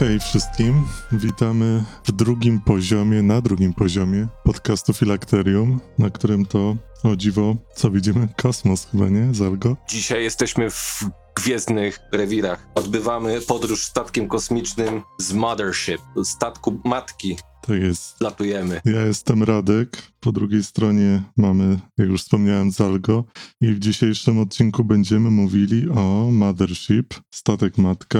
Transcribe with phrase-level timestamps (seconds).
[0.00, 0.86] Hej, wszystkim.
[1.12, 7.90] Witamy w drugim poziomie, na drugim poziomie podcastu Filakterium, na którym to, o dziwo, co
[7.90, 8.28] widzimy?
[8.36, 9.34] Kosmos chyba, nie?
[9.34, 9.76] Zalgo?
[9.88, 11.04] Dzisiaj jesteśmy w
[11.36, 12.66] gwiezdnych rewirach.
[12.74, 17.36] Odbywamy podróż statkiem kosmicznym z Mothership, statku matki.
[17.62, 18.20] To jest.
[18.20, 18.80] Latujemy.
[18.84, 20.02] Ja jestem Radek.
[20.20, 23.24] Po drugiej stronie mamy, jak już wspomniałem, Zalgo.
[23.60, 28.18] I w dzisiejszym odcinku będziemy mówili o Mothership, statek matka,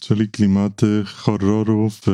[0.00, 2.06] czyli klimaty horroru w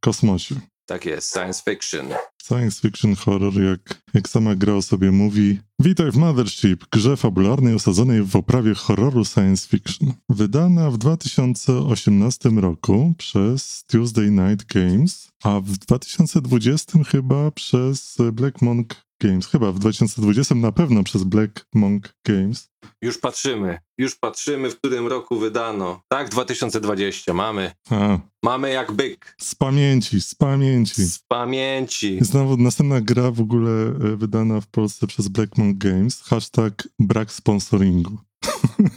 [0.00, 0.54] kosmosie.
[0.86, 2.06] Tak jest, science fiction.
[2.42, 5.58] Science fiction horror, jak, jak sama gra o sobie mówi.
[5.78, 10.12] Witaj w Mothership, grze fabularnej osadzonej w oprawie horroru science fiction.
[10.28, 19.09] Wydana w 2018 roku przez Tuesday Night Games, a w 2020 chyba przez Black Monk
[19.20, 19.46] Games.
[19.46, 22.70] Chyba w 2020 na pewno przez Black Monk Games.
[23.02, 26.00] Już patrzymy, już patrzymy, w którym roku wydano.
[26.08, 27.72] Tak, 2020, mamy.
[27.90, 29.34] A, Mamy jak byk.
[29.40, 31.04] z pamięci, z pamięci.
[31.04, 32.18] Z pamięci.
[32.20, 36.22] Znowu następna gra w ogóle e, wydana w Polsce przez Black Monk Games.
[36.22, 38.18] Hashtag brak sponsoringu.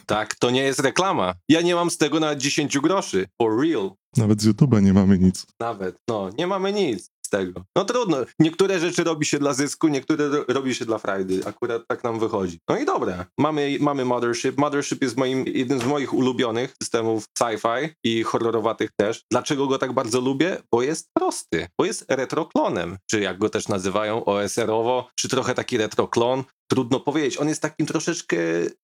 [0.06, 1.34] Tak, to nie jest reklama.
[1.50, 3.28] Ja nie mam z tego nawet 10 groszy.
[3.42, 3.92] For real.
[4.18, 5.46] Nawet z YouTube'a nie mamy nic.
[5.60, 5.96] Nawet.
[6.10, 7.64] No, nie mamy nic tego.
[7.76, 8.18] No trudno.
[8.40, 11.42] Niektóre rzeczy robi się dla zysku, niektóre ro- robi się dla frajdy.
[11.46, 12.60] Akurat tak nam wychodzi.
[12.70, 13.26] No i dobra.
[13.38, 14.58] Mamy, mamy Mothership.
[14.58, 19.24] Mothership jest moim, jednym z moich ulubionych systemów sci-fi i horrorowatych też.
[19.32, 20.58] Dlaczego go tak bardzo lubię?
[20.72, 21.68] Bo jest prosty.
[21.80, 22.98] Bo jest retroklonem.
[23.10, 26.44] Czy jak go też nazywają, OSR-owo, czy trochę taki retroklon.
[26.72, 27.38] Trudno powiedzieć.
[27.38, 28.38] On jest takim troszeczkę,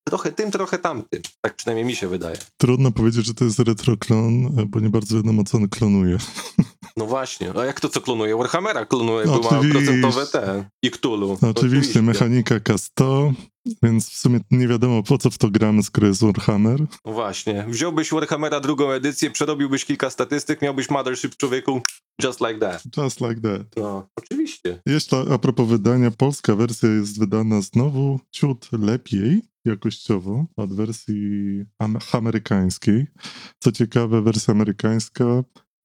[0.08, 1.22] trochę tym, trochę tamtym.
[1.42, 2.38] Tak przynajmniej mi się wydaje.
[2.58, 6.18] Trudno powiedzieć, że to jest retroklon, bo nie bardzo wiadomo, co on klonuje.
[7.00, 8.36] No właśnie, a jak to co klonuje?
[8.38, 9.80] Warhammera klonuje, No bo ma oczywiście.
[9.86, 11.38] procentowe te i Cthulhu.
[11.42, 13.34] No, oczywiście, mechanika K100,
[13.84, 16.80] więc w sumie nie wiadomo, po co w to gramy, skoro jest Warhammer.
[17.06, 21.82] No właśnie, wziąłbyś Warhammera drugą edycję, przerobiłbyś kilka statystyk, miałbyś Mothership człowieku
[22.24, 22.84] just like that.
[22.98, 23.68] Just like that.
[23.78, 24.82] No, oczywiście.
[24.86, 31.16] Jeszcze a propos wydania, polska wersja jest wydana znowu ciut lepiej jakościowo od wersji
[31.80, 33.06] am- amerykańskiej.
[33.60, 35.26] Co ciekawe, wersja amerykańska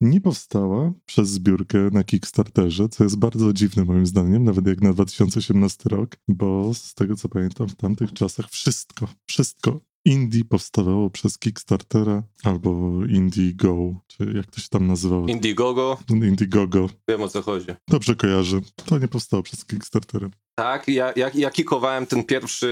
[0.04, 4.92] nie powstała przez zbiórkę na Kickstarterze, co jest bardzo dziwne moim zdaniem, nawet jak na
[4.92, 11.38] 2018 rok, bo z tego co pamiętam w tamtych czasach wszystko, wszystko indie powstawało przez
[11.38, 15.26] Kickstartera albo Indiego, czy jak to się tam nazywało?
[15.28, 16.88] Indiegogo, Indiegogo.
[17.09, 17.66] wiem o co chodzi.
[17.88, 18.60] Dobrze kojarzę.
[18.84, 20.31] To nie powstało przez Kickstartera.
[20.59, 22.66] Tak, ja, ja, ja kikowałem ten pierwszy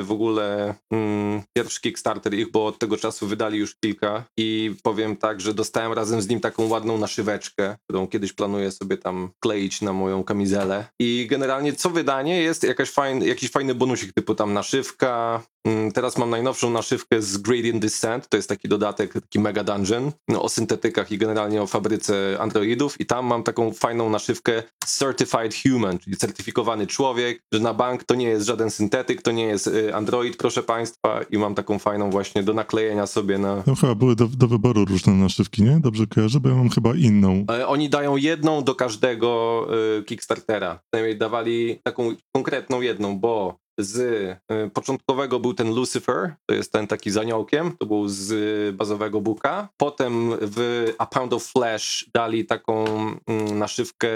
[0.00, 4.74] y, w ogóle, mm, pierwszy Kickstarter ich, bo od tego czasu wydali już kilka i
[4.82, 9.30] powiem tak, że dostałem razem z nim taką ładną naszyweczkę, którą kiedyś planuję sobie tam
[9.40, 10.86] kleić na moją kamizelę.
[11.00, 16.18] I generalnie co wydanie jest jakaś fajny, jakiś fajny bonusik typu tam naszywka, Mm, Teraz
[16.18, 20.48] mam najnowszą naszywkę z Gradient Descent, to jest taki dodatek, taki mega dungeon no, o
[20.48, 23.00] syntetykach i generalnie o fabryce androidów.
[23.00, 27.05] I tam mam taką fajną naszywkę Certified Human, czyli certyfikowany człowiek,
[27.52, 31.20] że na bank to nie jest żaden syntetyk, to nie jest y, android, proszę państwa
[31.30, 33.62] i mam taką fajną właśnie do naklejenia sobie na...
[33.62, 35.80] Tam chyba były do, do wyboru różne naszywki, nie?
[35.80, 37.44] Dobrze kojarzę, bo ja mam chyba inną.
[37.50, 39.66] E, Oni dają jedną do każdego
[39.98, 40.80] y, Kickstartera.
[40.90, 46.86] Przynajmniej dawali taką konkretną jedną, bo z y, początkowego był ten Lucifer, to jest ten
[46.86, 49.68] taki z aniołkiem, to był z bazowego booka.
[49.76, 52.84] Potem w A Pound of Flesh dali taką
[53.26, 54.08] mm, naszywkę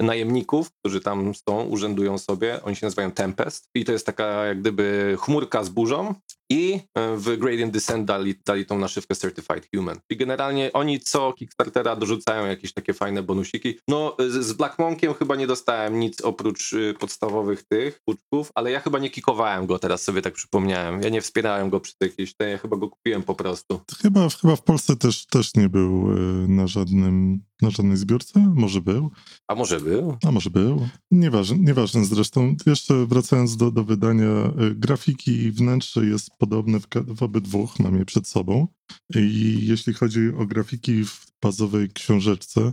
[0.00, 2.62] najemników, którzy tam są, urzędują sobie.
[2.62, 3.68] Oni się nazywają Tempest.
[3.74, 6.14] I to jest taka jak gdyby chmurka z burzą.
[6.50, 9.98] I y, w Gradient Descent dali, dali tą naszywkę Certified Human.
[10.10, 13.78] I generalnie oni co Kickstartera dorzucają jakieś takie fajne bonusiki.
[13.88, 18.70] No z, z Black Monkiem chyba nie dostałem nic oprócz y, podstawowych tych puczków, ale
[18.70, 21.02] ja chyba nie kikowałem go, teraz sobie tak przypomniałem.
[21.02, 23.80] Ja nie wspierałem go przy jakiejś, te, ja chyba go kupiłem po prostu.
[24.02, 26.06] Chyba, chyba w Polsce też, też nie był
[26.48, 28.52] na żadnym, na żadnej zbiorce?
[28.54, 29.10] Może był?
[29.48, 30.16] A może był?
[30.24, 30.88] A może był?
[31.10, 32.56] Nieważne, nieważne zresztą.
[32.66, 37.98] Jeszcze wracając do, do wydania, y, grafiki i wnętrze jest podobne w, w obydwóch, mam
[37.98, 38.68] je przed sobą.
[39.14, 42.72] I jeśli chodzi o grafiki w bazowej książeczce,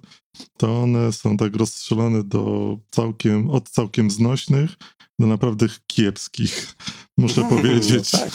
[0.58, 4.70] to one są tak rozstrzelone do całkiem, od całkiem znośnych
[5.20, 6.76] do naprawdę kiepskich,
[7.18, 8.12] muszę No powiedzieć.
[8.12, 8.30] tak.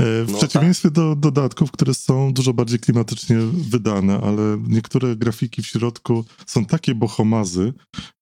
[0.00, 5.62] E, W No przeciwieństwie do dodatków, które są dużo bardziej klimatycznie wydane, ale niektóre grafiki
[5.62, 7.72] w środku są takie bohomazy.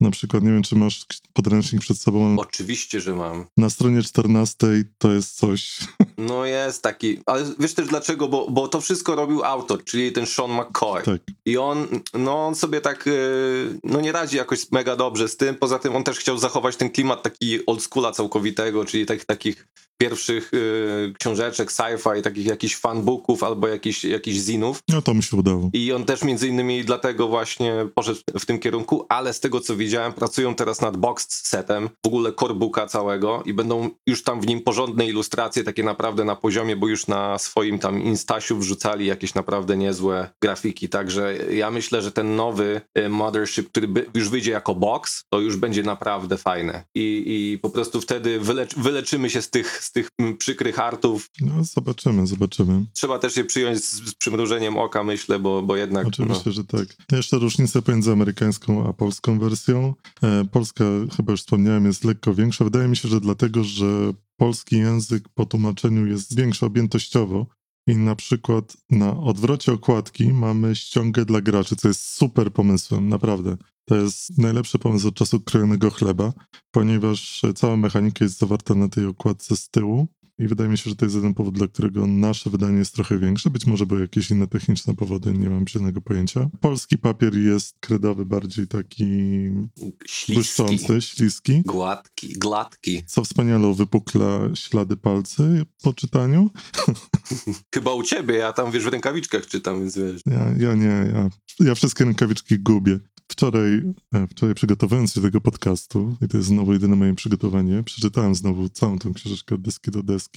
[0.00, 2.36] Na przykład, nie wiem, czy masz podręcznik przed sobą.
[2.38, 3.46] Oczywiście, że mam.
[3.56, 4.66] Na stronie 14
[4.98, 5.78] to jest coś.
[6.18, 10.26] No jest taki, ale wiesz też dlaczego, bo, bo to wszystko robił autor, czyli ten
[10.26, 11.02] Sean McCoy.
[11.02, 11.19] Tak.
[11.44, 15.54] I on, no on sobie tak, y, no nie radzi jakoś mega dobrze z tym,
[15.54, 19.68] poza tym on też chciał zachować ten klimat taki old całkowitego, czyli tak, takich
[20.00, 24.82] pierwszych y, książeczek sci-fi, takich jakichś fanbooków albo jakichś, jakichś zinów.
[24.88, 25.70] No to mu się udało.
[25.72, 29.76] I on też między innymi dlatego właśnie poszedł w tym kierunku, ale z tego co
[29.76, 34.46] widziałem, pracują teraz nad box setem, w ogóle corebooka całego i będą już tam w
[34.46, 39.34] nim porządne ilustracje, takie naprawdę na poziomie, bo już na swoim tam instasiu wrzucali jakieś
[39.34, 44.50] naprawdę niezłe grafiki, także ja myślę, że ten nowy y, Mothership, który by, już wyjdzie
[44.50, 49.42] jako box, to już będzie naprawdę fajne i, i po prostu wtedy wylecz, wyleczymy się
[49.42, 51.30] z tych, z tych mm, przykrych artów.
[51.40, 52.84] No zobaczymy, zobaczymy.
[52.92, 56.06] Trzeba też je przyjąć z, z przymrużeniem oka, myślę, bo, bo jednak...
[56.06, 56.96] Oczywiście, no, że tak.
[57.12, 59.94] Jeszcze różnica pomiędzy amerykańską a polską wersją.
[60.22, 60.84] E, Polska,
[61.16, 62.64] chyba już wspomniałem, jest lekko większa.
[62.64, 67.46] Wydaje mi się, że dlatego, że polski język po tłumaczeniu jest większy objętościowo
[67.86, 73.56] i na przykład na odwrocie okładki mamy ściągę dla graczy, co jest super pomysłem, naprawdę.
[73.84, 76.32] To jest najlepszy pomysł od czasu krojonego chleba,
[76.70, 80.08] ponieważ cała mechanika jest zawarta na tej okładce z tyłu
[80.40, 83.18] i wydaje mi się, że to jest jeden powód, dla którego nasze wydanie jest trochę
[83.18, 83.50] większe.
[83.50, 86.50] Być może były jakieś inne techniczne powody, nie mam żadnego pojęcia.
[86.60, 89.04] Polski papier jest kredowy, bardziej taki
[90.06, 91.62] śliski, błyszczący, śliski.
[91.66, 93.02] gładki, gładki.
[93.06, 96.50] Co wspaniale uwypukla ślady palcy po czytaniu.
[97.74, 100.20] Chyba u ciebie, ja tam wiesz w rękawiczkach czytam, więc wiesz.
[100.26, 102.98] Ja, ja nie, ja, ja wszystkie rękawiczki gubię.
[103.30, 103.82] Wczoraj,
[104.14, 108.34] e, wczoraj przygotowując się do tego podcastu, i to jest znowu jedyne moje przygotowanie, przeczytałem
[108.34, 110.29] znowu całą tą książeczkę od deski do deski.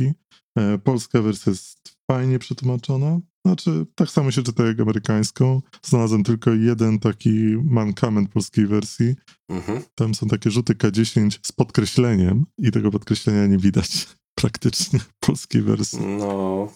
[0.57, 3.19] E, Polska wersja jest fajnie przetłumaczona.
[3.45, 5.61] Znaczy, tak samo się czyta jak amerykańską.
[5.81, 9.15] Znalazłem tylko jeden taki mankament polskiej wersji.
[9.49, 9.83] Mhm.
[9.95, 14.07] Tam są takie rzuty K10 z podkreśleniem i tego podkreślenia nie widać
[14.41, 15.99] praktycznie polskiej wersji.
[15.99, 16.67] No,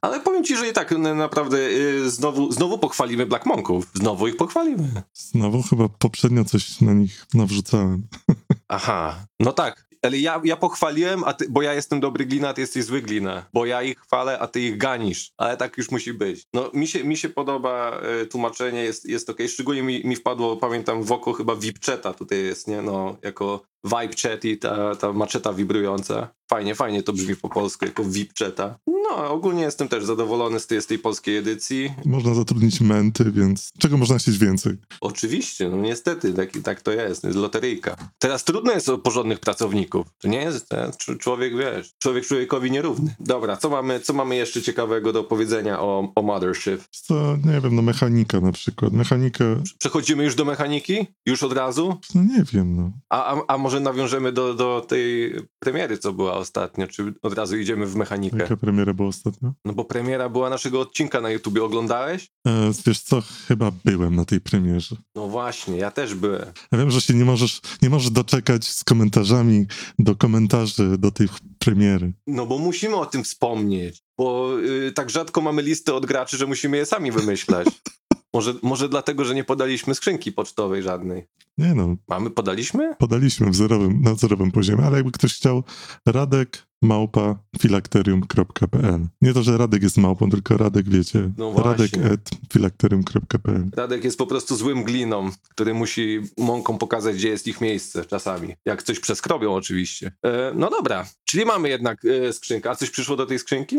[0.00, 3.90] ale powiem ci, że i tak naprawdę y, znowu, znowu pochwalimy Black Monków.
[3.94, 5.02] Znowu ich pochwalimy.
[5.12, 8.06] Znowu chyba poprzednio coś na nich nawrzucałem.
[8.68, 9.89] Aha, no tak.
[10.02, 13.02] Ale ja, ja pochwaliłem, a ty, bo ja jestem dobry glina, a ty jesteś zły
[13.02, 13.46] glina.
[13.52, 15.32] Bo ja ich chwalę, a ty ich ganisz.
[15.36, 16.46] Ale tak już musi być.
[16.54, 19.48] No, mi się, mi się podoba y, tłumaczenie, jest, jest okej.
[19.48, 22.82] Szczególnie mi, mi wpadło, pamiętam, w oko chyba Vipcheta tutaj jest, nie?
[22.82, 26.28] No, jako vibe chat i ta, ta maczeta wibrująca.
[26.50, 28.78] Fajnie, fajnie to brzmi po polsku, jako Vipcheta.
[28.86, 31.92] No, ogólnie jestem też zadowolony z tej, z tej polskiej edycji.
[32.04, 34.76] Można zatrudnić menty, więc czego można chcieć więcej?
[35.00, 37.96] Oczywiście, no niestety, tak, tak to jest, jest loteryjka.
[38.18, 40.06] Teraz trudno jest o porządnych pracowników.
[40.18, 43.14] To nie jest, ten cz- człowiek, wiesz, człowiek człowiekowi nierówny.
[43.20, 46.80] Dobra, co mamy, co mamy jeszcze ciekawego do powiedzenia o, o Mothership?
[46.90, 48.92] Co, nie wiem, no mechanika na przykład.
[48.92, 49.44] Mechanika,
[49.78, 51.06] Przechodzimy już do mechaniki?
[51.26, 51.98] Już od razu?
[52.14, 52.90] no nie wiem, no.
[53.10, 56.86] A, a, a może nawiążemy do, do tej premiery, co była ostatnio?
[56.86, 58.38] Czy od razu idziemy w mechanikę?
[58.38, 59.52] Jaka premiera była ostatnio?
[59.64, 61.64] No bo premiera była naszego odcinka na YouTubie.
[61.64, 62.28] Oglądałeś?
[62.46, 64.96] E, wiesz co, chyba byłem na tej premierze.
[65.14, 66.46] No właśnie, ja też byłem.
[66.72, 69.66] Ja wiem, że się nie możesz, nie możesz doczekać z komentarzami
[69.98, 71.28] do komentarzy do tej
[71.58, 72.12] premiery.
[72.26, 76.46] No bo musimy o tym wspomnieć, bo y, tak rzadko mamy listy od graczy, że
[76.46, 77.68] musimy je sami wymyślać.
[78.34, 81.26] Może, może dlatego, że nie podaliśmy skrzynki pocztowej żadnej.
[81.58, 82.94] Nie no, Mamy, podaliśmy?
[82.98, 85.62] podaliśmy w zerowym, na zerowym poziomie, ale jakby ktoś chciał,
[86.06, 89.06] radek małpa filakterium.pl.
[89.22, 93.70] Nie to, że Radek jest małpą, tylko Radek, wiecie, No radek at filakterium.pl.
[93.76, 98.54] Radek jest po prostu złym gliną, który musi mąką pokazać, gdzie jest ich miejsce czasami.
[98.64, 100.12] Jak coś przeskrobią oczywiście.
[100.22, 102.70] E, no dobra, czyli mamy jednak e, skrzynkę.
[102.70, 103.76] A coś przyszło do tej skrzynki?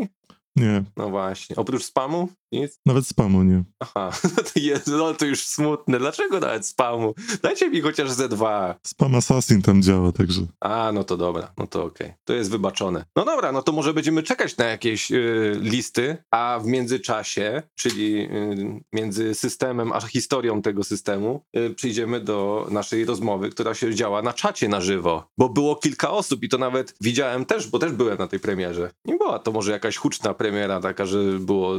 [0.56, 1.56] Nie, No właśnie.
[1.56, 2.30] Oprócz spamu?
[2.52, 2.80] Nic?
[2.86, 3.64] nawet spamu nie.
[3.80, 4.12] Aha,
[4.54, 6.00] to jest, no to już smutne.
[6.00, 7.14] Dlaczego nawet spamu?
[7.44, 8.74] Dajcie mi chociaż Z2.
[8.88, 12.14] Spam Assassin tam działa, także A, no to dobra, no to okej.
[12.24, 13.06] To jest wybaczone.
[13.16, 18.22] No dobra, no to może będziemy czekać na jakieś y, listy, a w międzyczasie, czyli
[18.22, 24.22] y, między systemem a historią tego systemu, y, przyjdziemy do naszej rozmowy, która się działa
[24.22, 25.28] na czacie na żywo.
[25.38, 28.92] Bo było kilka osób i to nawet widziałem też, bo też byłem na tej premierze.
[29.06, 31.74] Nie była to może jakaś huczna premiera, taka, że było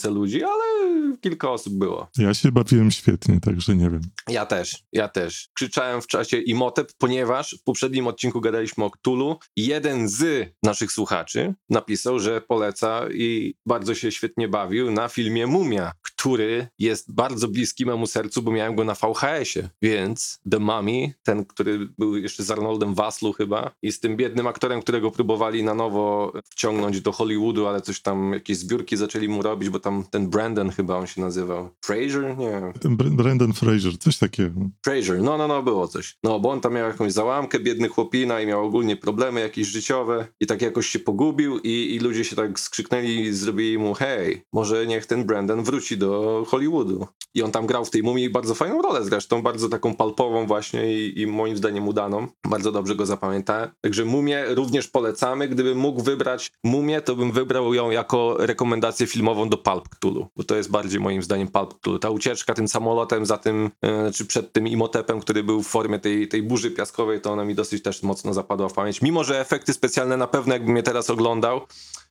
[0.00, 0.89] tysiące ludzi, ale
[1.20, 2.08] kilka osób było.
[2.18, 4.00] ja się bawiłem świetnie, także nie wiem.
[4.28, 5.48] Ja też, ja też.
[5.54, 10.92] Krzyczałem w czasie Imotep, ponieważ w poprzednim odcinku gadaliśmy o Cthulhu i jeden z naszych
[10.92, 17.48] słuchaczy napisał, że poleca i bardzo się świetnie bawił na filmie Mumia, który jest bardzo
[17.48, 19.68] bliski memu sercu, bo miałem go na VHS-ie.
[19.82, 24.46] Więc The Mummy, ten, który był jeszcze z Arnoldem Waslu chyba i z tym biednym
[24.46, 29.42] aktorem, którego próbowali na nowo wciągnąć do Hollywoodu, ale coś tam, jakieś zbiórki zaczęli mu
[29.42, 31.68] robić, bo tam ten Brandon chyba on się nazywał.
[31.84, 32.38] Fraser?
[32.38, 32.72] Nie wiem.
[32.72, 34.60] Ten Br- Brendan Fraser, coś takiego.
[34.84, 36.16] Fraser, no, no, no, było coś.
[36.24, 40.26] No, bo on tam miał jakąś załamkę, biedny chłopina i miał ogólnie problemy jakieś życiowe
[40.40, 44.42] i tak jakoś się pogubił i, i ludzie się tak skrzyknęli i zrobili mu, hej,
[44.52, 47.06] może niech ten Brandon wróci do Hollywoodu.
[47.34, 50.94] I on tam grał w tej mumii bardzo fajną rolę zresztą, bardzo taką palpową właśnie
[50.94, 52.26] i, i moim zdaniem udaną.
[52.48, 53.70] Bardzo dobrze go zapamiętałem.
[53.80, 55.48] Także mumię również polecamy.
[55.48, 60.44] Gdybym mógł wybrać mumię, to bym wybrał ją jako rekomendację filmową do Pulp Cthulhu, bo
[60.44, 61.98] to jest bardziej moim zdaniem Pulp Cthulhu.
[61.98, 65.98] Ta ucieczka tym samolotem za tym, e, czy przed tym imotepem, który był w formie
[65.98, 69.02] tej, tej burzy piaskowej, to ona mi dosyć też mocno zapadła w pamięć.
[69.02, 71.60] Mimo, że efekty specjalne na pewno, jakbym mnie teraz oglądał,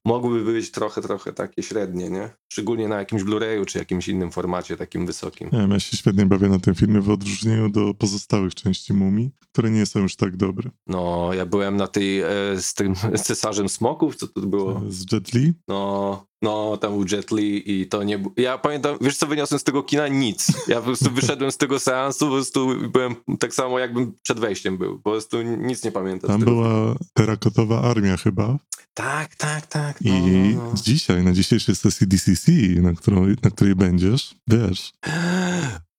[0.05, 2.29] mogłyby być trochę, trochę takie średnie, nie?
[2.51, 5.49] Szczególnie na jakimś Blu-rayu czy jakimś innym formacie takim wysokim.
[5.53, 9.31] Nie wiem, ja się świetnie bawię na tym filmie w odróżnieniu do pozostałych części Mumii,
[9.51, 10.69] które nie są już tak dobre.
[10.87, 12.27] No, ja byłem na tej, e,
[12.57, 14.81] z tym cesarzem smoków, co to było?
[14.89, 15.53] Z Jet Li?
[15.67, 18.23] No, no, tam był Jet Li i to nie.
[18.37, 20.07] Ja pamiętam, wiesz co wyniosłem z tego kina?
[20.07, 20.67] Nic.
[20.67, 24.77] Ja po prostu wyszedłem z tego seansu, po prostu byłem tak samo jakbym przed wejściem
[24.77, 24.99] był.
[24.99, 26.29] Po prostu nic nie pamiętam.
[26.29, 28.57] z Tam była terakotowa armia chyba.
[28.93, 29.88] Tak, tak, tak.
[30.01, 30.19] I No,
[30.61, 30.73] no, no.
[30.83, 34.91] dzisiaj, na dzisiejszej sesji DCC, na, którą, na której będziesz, wiesz,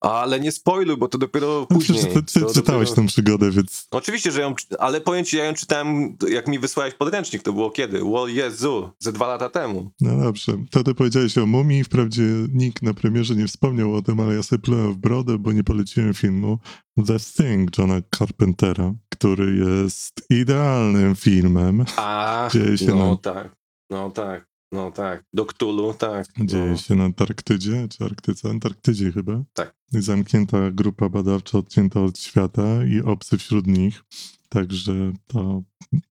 [0.01, 2.03] Ale nie spoiluj, bo to dopiero no później.
[2.03, 5.55] ty, ty czytałeś dopiero- tą przygodę, więc Oczywiście, że ją, ale powiem ci, ja ją
[5.55, 8.03] czytałem, jak mi wysłałeś podręcznik, to było kiedy?
[8.05, 9.91] O Jezu, ze dwa lata temu.
[10.01, 10.53] no dobrze.
[10.71, 14.43] To ty powiedziałeś o Mumii, wprawdzie nikt na premierze nie wspomniał o tym, ale ja
[14.43, 16.59] sobie plułem w brodę, bo nie poleciłem filmu
[17.07, 21.85] The Thing Johna Carpentera, który jest idealnym filmem.
[21.97, 23.57] A, Dzieje się no na- tak,
[23.91, 25.25] no tak, no tak.
[25.33, 26.27] Do Ktulu, tak.
[26.41, 26.77] Dzieje no.
[26.77, 28.51] się na Antarktydzie, czy Arktyce?
[28.51, 29.43] Antarktydzie chyba.
[29.53, 29.75] Tak.
[29.89, 34.05] Zamknięta grupa badawcza odcięta od świata i obcy wśród nich.
[34.49, 35.63] Także to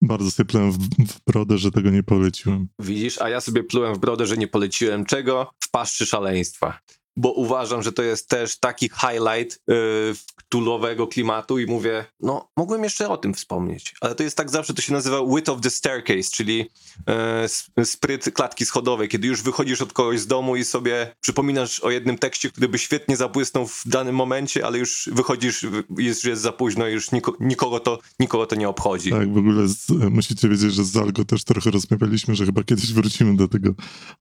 [0.02, 2.68] bardzo sobie plułem w, w brodę, że tego nie poleciłem.
[2.80, 5.52] Widzisz, a ja sobie plułem w brodę, że nie poleciłem czego?
[5.60, 6.80] W paszczy szaleństwa.
[7.20, 9.76] Bo uważam, że to jest też taki highlight yy,
[10.36, 14.74] ktulowego klimatu i mówię, no mogłem jeszcze o tym wspomnieć, ale to jest tak zawsze,
[14.74, 16.70] to się nazywa wit of the staircase, czyli
[17.78, 21.92] yy, spryt klatki schodowej, kiedy już wychodzisz od kogoś z domu i sobie przypominasz o
[21.92, 25.66] jednym tekście, który by świetnie zabłysnął w danym momencie, ale już wychodzisz,
[25.98, 29.10] jest, jest za późno i już niko, nikogo, to, nikogo to nie obchodzi.
[29.10, 32.94] Tak, w ogóle z, musicie wiedzieć, że z Zalgo też trochę rozmawialiśmy, że chyba kiedyś
[32.94, 33.70] wrócimy do tego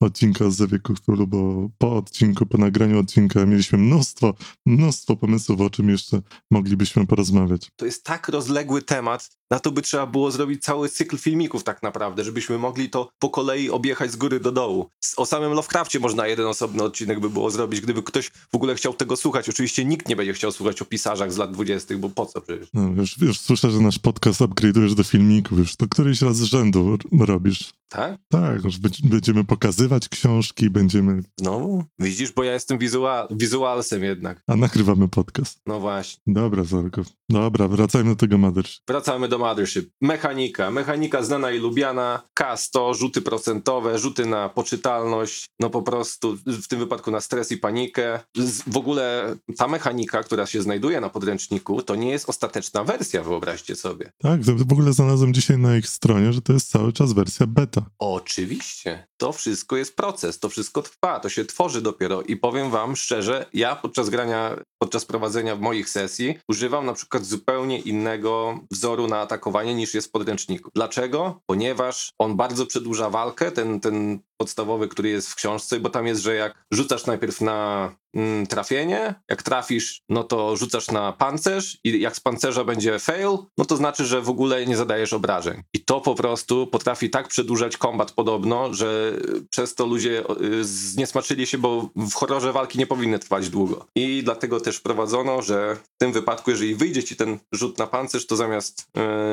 [0.00, 4.35] odcinka z Zawieku Cthulhu, bo po odcinku, po nagraniu odcinka mieliśmy mnóstwo,
[4.66, 7.71] mnóstwo pomysłów, o czym jeszcze moglibyśmy porozmawiać.
[7.76, 11.83] to jest tak rozległy temat, na to by trzeba było zrobić cały cykl filmików tak
[11.83, 14.90] naprawdę, żebyśmy mogli to po kolei objechać z góry do dołu.
[15.17, 18.95] O samym Lovecrafcie można jeden osobny odcinek by było zrobić, gdyby ktoś w ogóle chciał
[18.95, 19.49] tego słuchać.
[19.49, 22.69] Oczywiście nikt nie będzie chciał słuchać o pisarzach z lat dwudziestych, bo po co przecież?
[22.75, 26.43] No, już, już słyszę, że nasz podcast upgrade'ujesz do filmików, już to któryś raz z
[26.43, 27.73] rzędu robisz.
[27.88, 28.21] Tak?
[28.28, 31.85] Tak, już będziemy pokazywać książki, będziemy, Znowu?
[31.99, 34.43] Widzisz, bo ja jestem wizual, wizualsem jednak.
[34.47, 35.61] a nagrywamy podcast.
[35.67, 36.23] No właśnie.
[36.26, 37.02] Dobra, Zalgo.
[37.28, 38.83] Dobra, wracajmy do tego Mothership.
[38.88, 39.90] Wracamy do Mothership.
[40.00, 40.71] Mechanika.
[40.71, 42.23] Mechanika znana i lubiana.
[42.40, 47.57] K100, rzuty procentowe, rzuty na poczytalność, no po prostu w tym wypadku na stres i
[47.57, 48.21] panikę.
[48.66, 53.76] W ogóle ta mechanika, która się znajduje na podręczniku, to nie jest ostateczna wersja, wyobraźcie
[53.76, 54.12] sobie.
[54.18, 57.87] Tak, w ogóle znalazłem dzisiaj na ich stronie, że to jest cały czas wersja beta.
[57.99, 59.07] Oczywiście.
[59.16, 63.47] To wszystko jest proces, to wszystko trwa, to się tworzy dopiero i powiem wam szczerze,
[63.52, 69.75] ja podczas grania, podczas prowadzenia moich sesji używam na przykład zupełnie innego wzoru na atakowanie
[69.75, 70.71] niż jest w podręczniku.
[70.75, 71.41] Dlaczego?
[71.47, 76.23] Ponieważ on bardzo przedłuża walkę, ten, ten podstawowy, który jest w książce, bo tam jest,
[76.23, 82.00] że jak rzucasz najpierw na mm, trafienie, jak trafisz, no to rzucasz na pancerz i
[82.00, 85.62] jak z pancerza będzie fail, no to znaczy, że w ogóle nie zadajesz obrażeń.
[85.75, 89.12] I to po prostu potrafi tak przedłużać kombat podobno, że
[89.50, 93.87] przez to ludzie y, zniesmaczyli się, bo w horrorze walki nie powinny trwać długo.
[93.95, 98.26] I dlatego też wprowadzono, że w tym wypadku, jeżeli wyjdzie ci ten rzut na pancerz,
[98.26, 98.87] to zamiast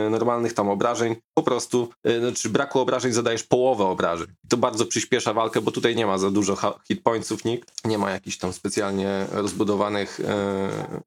[0.08, 4.28] y, normalnych tam obrażeń, po prostu, y, znaczy braku obrażeń zadajesz połowę obrażeń.
[4.46, 7.98] I to bardzo przyspiesza walkę, bo tutaj nie ma za dużo hit pointsów nikt, nie
[7.98, 10.20] ma jakichś tam specjalnie rozbudowanych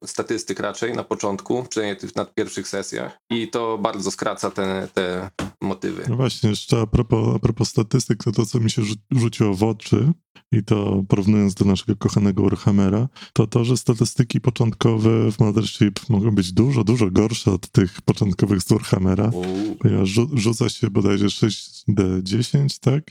[0.03, 3.19] y, statystyk raczej na początku, przynajmniej tych na pierwszych sesjach.
[3.29, 5.29] I to bardzo skraca te, te
[5.61, 6.03] motywy.
[6.09, 9.53] No właśnie, jeszcze a propos, a propos statystyk, to to, co mi się rzu- rzuciło
[9.53, 10.13] w oczy
[10.51, 16.31] i to porównując do naszego kochanego Warhammera, to to, że statystyki początkowe w Mothership mogą
[16.31, 19.31] być dużo, dużo gorsze od tych początkowych z Warhammera,
[19.79, 23.03] ponieważ rzu- rzuca się bodajże 6D10, tak?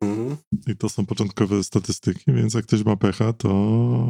[0.00, 0.36] Mhm.
[0.66, 3.48] I to są początkowe statystyki, więc jak ktoś ma pecha, to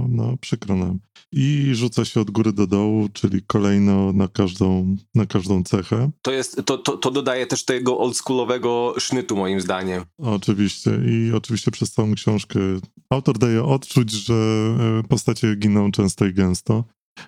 [0.09, 0.99] no przykro nam.
[1.33, 6.11] I rzuca się od góry do dołu, czyli kolejno na każdą, na każdą cechę.
[6.23, 10.05] To, jest, to, to, to dodaje też tego oldschoolowego sznytu moim zdaniem.
[10.19, 12.61] Oczywiście i oczywiście przez całą książkę
[13.11, 16.85] autor daje odczuć, że e, postacie giną często i gęsto.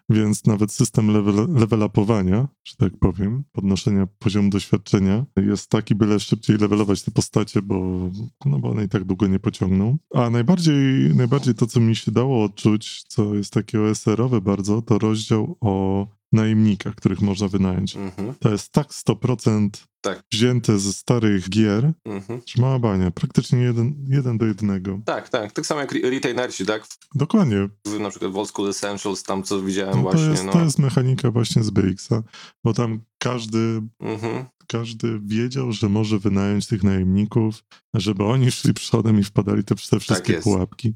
[0.08, 6.20] Więc nawet system level, level upowania, że tak powiem, podnoszenia poziomu doświadczenia jest taki, byle
[6.20, 8.10] szybciej levelować te postacie, bo,
[8.44, 9.98] no bo one i tak długo nie pociągną.
[10.14, 14.98] A najbardziej, najbardziej to, co mi się dało odczuć, co jest takie OSR-owe bardzo, to
[14.98, 17.96] rozdział o najemnikach, których można wynająć.
[17.96, 18.34] Mhm.
[18.40, 19.68] To jest tak 100%
[20.00, 20.22] Tak.
[20.32, 22.40] wzięte ze starych gier, Mhm.
[22.46, 25.00] że mała bania, praktycznie jeden, jeden do jednego.
[25.04, 25.52] Tak, tak.
[25.52, 26.86] Tak samo jak re- retainersi, tak?
[27.14, 30.30] Dokładnie, W, na przykład w Old School Essentials, tam co widziałem no to, właśnie.
[30.30, 30.52] jest, no.
[30.52, 32.22] to jest mechanika właśnie z BX-a,
[32.64, 34.44] bo tam każdy, Mhm.
[34.68, 37.64] każdy wiedział, że może wynająć tych najemników,
[37.94, 40.44] żeby oni szli przodem i wpadali te, te wszystkie jest.
[40.44, 40.94] pułapki.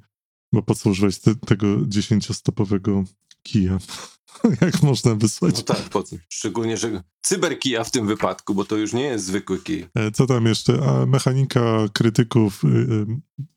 [0.52, 3.04] Bo po co używać te, tego dziesięciostopowego
[3.42, 3.78] kija?
[4.61, 5.56] Jak można wysłać?
[5.56, 6.16] No tak, po co?
[6.28, 9.87] Szczególnie, że cyberkija w tym wypadku, bo to już nie jest zwykły kij.
[9.94, 10.80] E, Co tam jeszcze?
[10.88, 11.61] A mechanika
[11.92, 13.06] krytyków, y, y,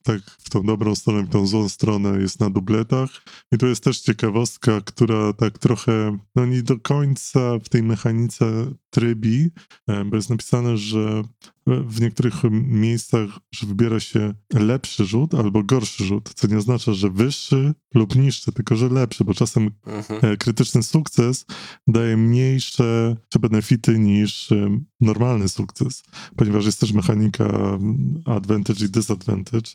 [0.03, 3.09] tak w tą dobrą stronę, w tą złą stronę jest na dubletach.
[3.51, 8.45] I tu jest też ciekawostka, która tak trochę, no nie do końca w tej mechanice
[8.89, 9.49] trybi,
[9.87, 11.23] e, bo jest napisane, że
[11.67, 17.09] w niektórych miejscach, że wybiera się lepszy rzut albo gorszy rzut, co nie oznacza, że
[17.09, 20.33] wyższy lub niższy, tylko że lepszy, bo czasem Mhm.
[20.33, 21.45] e, krytyczny sukces
[21.87, 26.03] daje mniejsze benefity niż e, normalny sukces,
[26.35, 29.71] ponieważ jest też mechanika mm, advantage i disadvantage,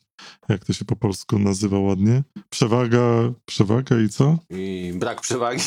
[0.48, 2.22] jak to się po polsku nazywa ładnie.
[2.50, 4.38] Przewaga, przewaga i co?
[4.50, 5.62] I brak przewagi.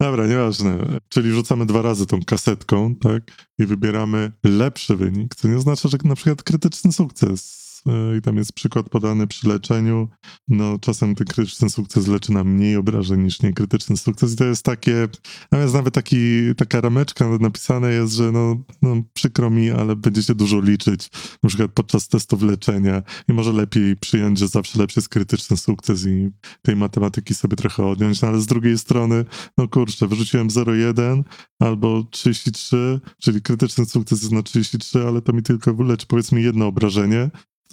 [0.00, 0.78] Dobra, nieważne.
[1.08, 3.22] Czyli rzucamy dwa razy tą kasetką, tak?
[3.58, 7.63] I wybieramy lepszy wynik, co nie oznacza, że na przykład krytyczny sukces.
[7.88, 10.08] E, I tam jest przykład podany przy leczeniu.
[10.48, 14.32] No, czasem ten krytyczny sukces leczy na mniej obrażeń niż niekrytyczny sukces.
[14.32, 15.08] I to jest takie,
[15.52, 20.60] natomiast nawet taki, taka rameczka napisane jest, że no, no, przykro mi, ale będziecie dużo
[20.60, 21.10] liczyć,
[21.42, 23.02] na przykład podczas testów leczenia.
[23.28, 26.30] I może lepiej przyjąć, że zawsze lepszy jest krytyczny sukces i
[26.62, 28.22] tej matematyki sobie trochę odjąć.
[28.22, 29.24] No ale z drugiej strony,
[29.58, 31.22] no kurczę, wyrzuciłem 0,1
[31.58, 36.66] albo 33, czyli krytyczny sukces jest na 33, ale to mi tylko wyleczy powiedzmy jedno
[36.66, 37.30] obrażenie,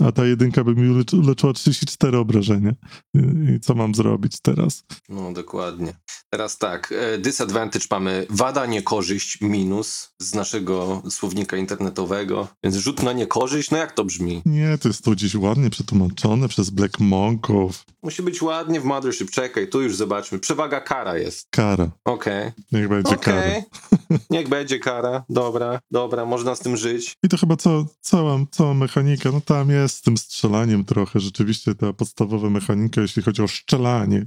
[0.07, 2.71] a ta jedynka by mi uleczy, uleczyła 34 obrażenia.
[3.15, 4.83] I, co mam zrobić teraz?
[5.09, 5.93] No, dokładnie.
[6.29, 13.13] Teraz tak, e, disadvantage mamy wada, niekorzyść, minus z naszego słownika internetowego, więc rzut na
[13.13, 14.41] niekorzyść, no jak to brzmi?
[14.45, 17.83] Nie, to jest to gdzieś ładnie przetłumaczone przez Black Monków.
[18.03, 20.39] Musi być ładnie w Mothership, czekaj, tu już zobaczmy.
[20.39, 21.47] Przewaga kara jest.
[21.51, 21.89] Kara.
[22.05, 23.37] Okej, Niech będzie kara.
[23.41, 23.61] okej.
[24.29, 27.17] Niech będzie kara, dobra, dobra, można z tym żyć.
[27.23, 31.19] I to chyba ca- cała, cała mechanika, no tam jest z tym strzelaniem trochę.
[31.19, 34.25] Rzeczywiście ta podstawowa mechanika, jeśli chodzi o strzelanie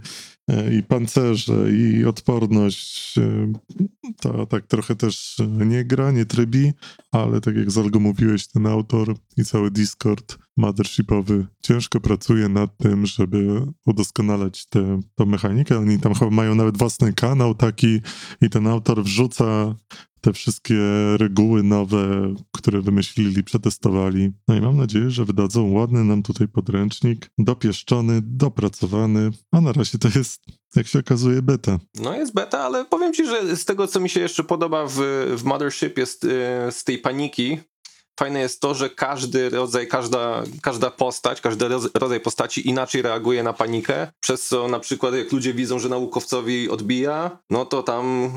[0.49, 3.53] e, i pancerze i odporność, e,
[4.21, 6.73] to tak trochę też e, nie gra, nie trybi,
[7.13, 13.07] ale tak jak Zalgo mówiłeś, ten autor i cały Discord mothershipowy ciężko pracuje nad tym,
[13.07, 15.79] żeby udoskonalać tę tę mechanikę.
[15.79, 18.01] Oni tam chyba mają nawet własny kanał taki
[18.41, 19.75] i ten autor wrzuca
[20.25, 20.75] te wszystkie
[21.17, 24.33] reguły nowe, które wymyślili, przetestowali.
[24.49, 29.99] No i mam nadzieję, że wydadzą ładny nam tutaj podręcznik, dopieszczony, dopracowany, a na razie
[29.99, 30.43] to jest,
[30.77, 31.79] jak się okazuje, beta.
[31.95, 34.95] No jest beta, ale powiem ci, że z tego, co mi się jeszcze podoba w,
[35.37, 37.59] w Mothership jest e, z tej paniki,
[38.19, 43.53] fajne jest to, że każdy rodzaj, każda, każda postać, każdy rodzaj postaci inaczej reaguje na
[43.53, 48.31] panikę, przez co na przykład jak ludzie widzą, że naukowcowi odbija, no to tam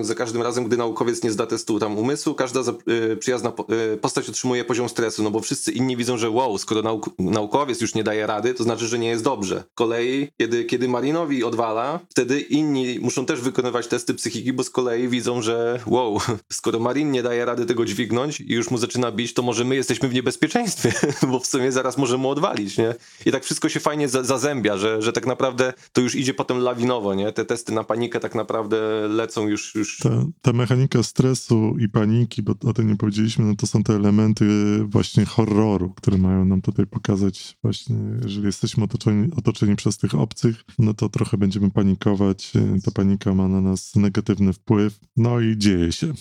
[0.00, 3.52] e, za każdym razem, gdy naukowiec nie zda testu tam umysłu, każda e, przyjazna
[3.92, 7.80] e, postać otrzymuje poziom stresu, no bo wszyscy inni widzą, że wow, skoro nauk naukowiec
[7.80, 9.64] już nie daje rady, to znaczy, że nie jest dobrze.
[9.72, 14.70] Z kolei, kiedy, kiedy Marinowi odwala, wtedy inni muszą też wykonywać testy psychiki, bo z
[14.70, 16.20] kolei widzą, że wow,
[16.52, 19.74] skoro Marin nie daje rady tego dźwignąć i już mu zaczyna bić, to może my
[19.74, 20.92] jesteśmy w niebezpieczeństwie,
[21.30, 22.94] bo w sumie zaraz możemy odwalić, nie?
[23.26, 26.58] I tak wszystko się fajnie za zazębia, że, że tak naprawdę to już idzie potem
[26.58, 27.32] lawinowo, nie?
[27.32, 29.74] Te testy na panikę tak naprawdę lecą już...
[29.74, 29.98] już...
[29.98, 33.94] Ta, ta mechanika stresu i paniki, bo o tym nie powiedzieliśmy, no to są te
[33.94, 34.44] elementy
[34.84, 40.64] właśnie horroru, które mają nam tutaj pokazać właśnie, jeżeli jesteśmy otoczeni, otoczeni przez tych obcych,
[40.78, 42.52] no to trochę będziemy panikować,
[42.84, 46.12] ta panika ma na nas negatywny wpływ, no i dzieje się.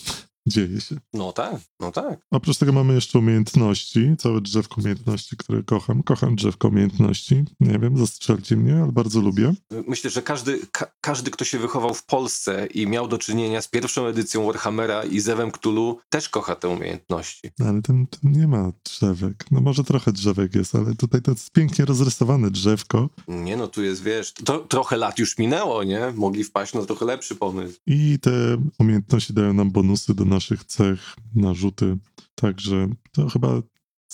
[0.48, 0.96] Dzieje się.
[1.14, 2.20] No tak, no tak.
[2.32, 6.04] Oprócz tego mamy jeszcze umiejętności, całe drzewko umiejętności, które kocham.
[6.04, 7.44] Kocham drzewko umiejętności.
[7.60, 9.54] Nie wiem, zastrzelcie mnie, ale bardzo lubię.
[9.88, 13.68] Myślę, że każdy, ka każdy, kto się wychował w Polsce i miał do czynienia z
[13.68, 17.50] pierwszą edycją Warhammera i Zewem Cthulhu, też kocha te umiejętności.
[17.60, 19.46] Ale tam, tam nie ma drzewek.
[19.52, 23.10] No może trochę drzewek jest, ale tutaj to jest pięknie rozrysowane drzewko.
[23.28, 26.14] Nie no, tu jest, wiesz, to trochę lat już minęło, nie?
[26.16, 27.80] Mogli wpaść na trochę lepszy pomysł.
[27.88, 28.32] I te
[28.80, 31.98] umiejętności dają nam bonusy do naszych cech, narzuty.
[32.36, 33.62] Także to chyba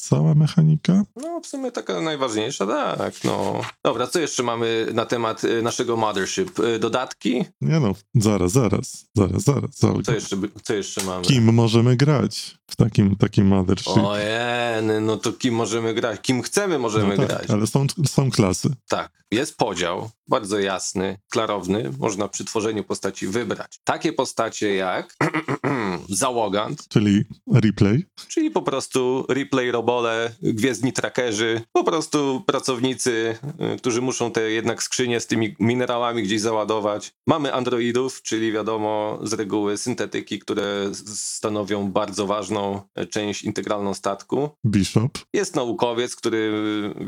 [0.01, 1.03] cała mechanika.
[1.15, 3.62] No, w sumie taka najważniejsza, tak, no.
[3.83, 6.60] Dobra, co jeszcze mamy na temat y, naszego Mothership?
[6.60, 7.45] Y, Dodatki?
[7.62, 9.83] Nie no, zaraz, zaraz, zaraz, zaraz.
[9.83, 11.25] Ale Co jeszcze, co jeszcze mamy?
[11.25, 13.97] kim możemy grać w takim, takim Mothership?
[13.97, 16.21] Ojej, no to kim możemy grać?
[16.21, 17.49] Kim chcemy możemy no tak, grać?
[17.49, 18.69] ale są, są klasy.
[18.89, 23.79] Tak, jest podział, bardzo jasny, klarowny, można przy tworzeniu postaci wybrać.
[23.83, 25.15] Takie postacie jak
[26.10, 28.05] Załogant, Czyli replay.
[28.27, 33.38] czyli po prostu replay robole, gwiezdni trackerzy, po prostu pracownicy,
[33.76, 37.13] y, którzy muszą te jednak skrzynie z tymi minerałami gdzieś załadować.
[37.28, 44.50] Mamy androidów, czyli wiadomo z reguły syntetyki, które stanowią bardzo ważną e, część integralną statku.
[44.65, 45.17] Bishop.
[45.34, 46.52] Jest naukowiec, który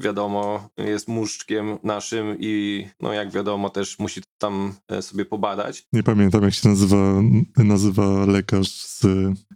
[0.01, 5.83] wiadomo jest muszczkiem naszym i no jak wiadomo też musi tam e, sobie pobadać.
[5.93, 7.21] Nie pamiętam jak się nazywa,
[7.57, 9.05] nazywa lekarz z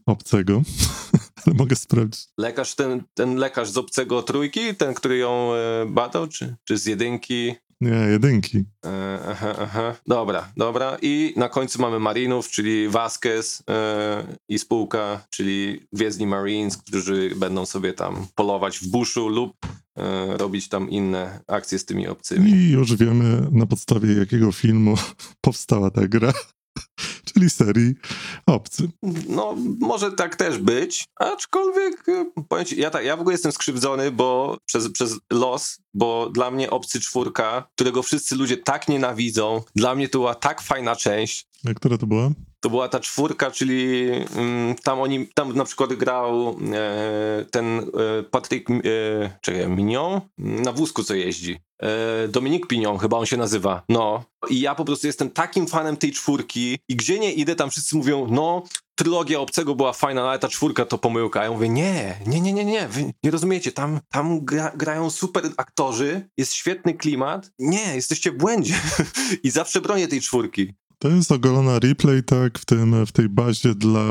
[0.06, 0.62] obcego,
[1.48, 2.28] ale mogę sprawdzić.
[2.38, 6.86] Lekarz, ten, ten lekarz z obcego trójki, ten, który ją e, badał, czy, czy z
[6.86, 7.56] jedynki?
[7.82, 8.64] Nie, jedynki.
[8.86, 9.96] E, aha, aha.
[10.08, 10.98] Dobra, dobra.
[11.02, 17.66] I na końcu mamy Marinów, czyli Vasquez e, i spółka, czyli Gwiezdni Marines, którzy będą
[17.66, 19.54] sobie tam polować w buszu lub
[19.98, 22.52] e, robić tam inne akcje z tymi obcymi.
[22.52, 24.96] I już wiemy na podstawie jakiego filmu
[25.42, 26.34] powstała ta gra,
[27.26, 27.94] czyli serii
[28.46, 28.90] Obcy.
[29.30, 32.06] No, może tak też być, aczkolwiek
[32.60, 36.52] e, ci, ja, tak, ja w ogóle jestem skrzywdzony, bo przez, przez los, bo dla
[36.52, 41.48] mnie Obcy Czwórka, którego wszyscy ludzie tak nienawidzą, dla mnie to była tak fajna część,
[41.76, 42.30] Która to była?
[42.64, 47.84] to była ta czwórka, czyli mm, tam oni, tam na przykład grał e, ten e,
[48.24, 48.74] Patryk, e,
[49.42, 50.22] czekaj, Mignon?
[50.38, 51.58] Na wózku co jeździ.
[51.82, 53.84] E, Dominik Pignon, chyba on się nazywa.
[53.90, 54.24] No.
[54.50, 57.96] I ja po prostu jestem takim fanem tej czwórki i gdzie nie idę, tam wszyscy
[57.96, 58.64] mówią, no,
[58.96, 61.44] trylogia Obcego była fajna, no, ale ta czwórka to pomyłka.
[61.44, 65.44] Ja mówię, nie, nie, nie, nie, nie, wy nie rozumiecie, tam, tam gra, grają super
[65.58, 67.52] aktorzy, jest świetny klimat.
[67.60, 68.76] Nie, jesteście w błędzie.
[69.44, 70.74] I zawsze bronię tej czwórki.
[71.04, 74.06] To jest ogolona replay, tak, w, tym, w tej bazie dla...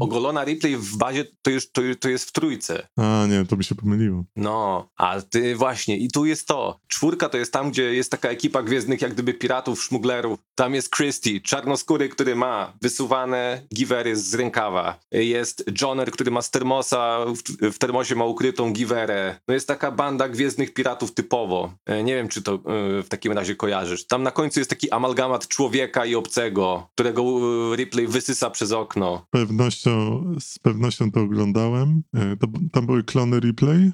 [0.00, 2.88] Ogolona replay w bazie to, już, to, to jest w trójce.
[2.96, 4.24] A nie, to mi się pomyliło.
[4.36, 6.80] No, a ty właśnie, i tu jest to.
[6.88, 10.38] Czwórka to jest tam, gdzie jest taka ekipa gwiezdnych, jak gdyby piratów, szmuglerów.
[10.54, 15.00] Tam jest Christy, czarnoskóry, który ma wysuwane giwery z rękawa.
[15.12, 19.40] Jest Joner, który ma z termosa, w, w termosie ma ukrytą giwerę.
[19.48, 21.72] No jest taka banda gwiezdnych piratów typowo.
[21.86, 22.58] E, Nie wiem, czy to e,
[23.02, 24.06] w takim razie kojarzysz.
[24.06, 29.26] Tam na końcu jest taki amalgamat człowieka i obcego, którego e, Ripley wysysa przez okno.
[29.30, 32.02] Pewnością, z pewnością to oglądałem.
[32.14, 33.92] E, To, tam były klony replay.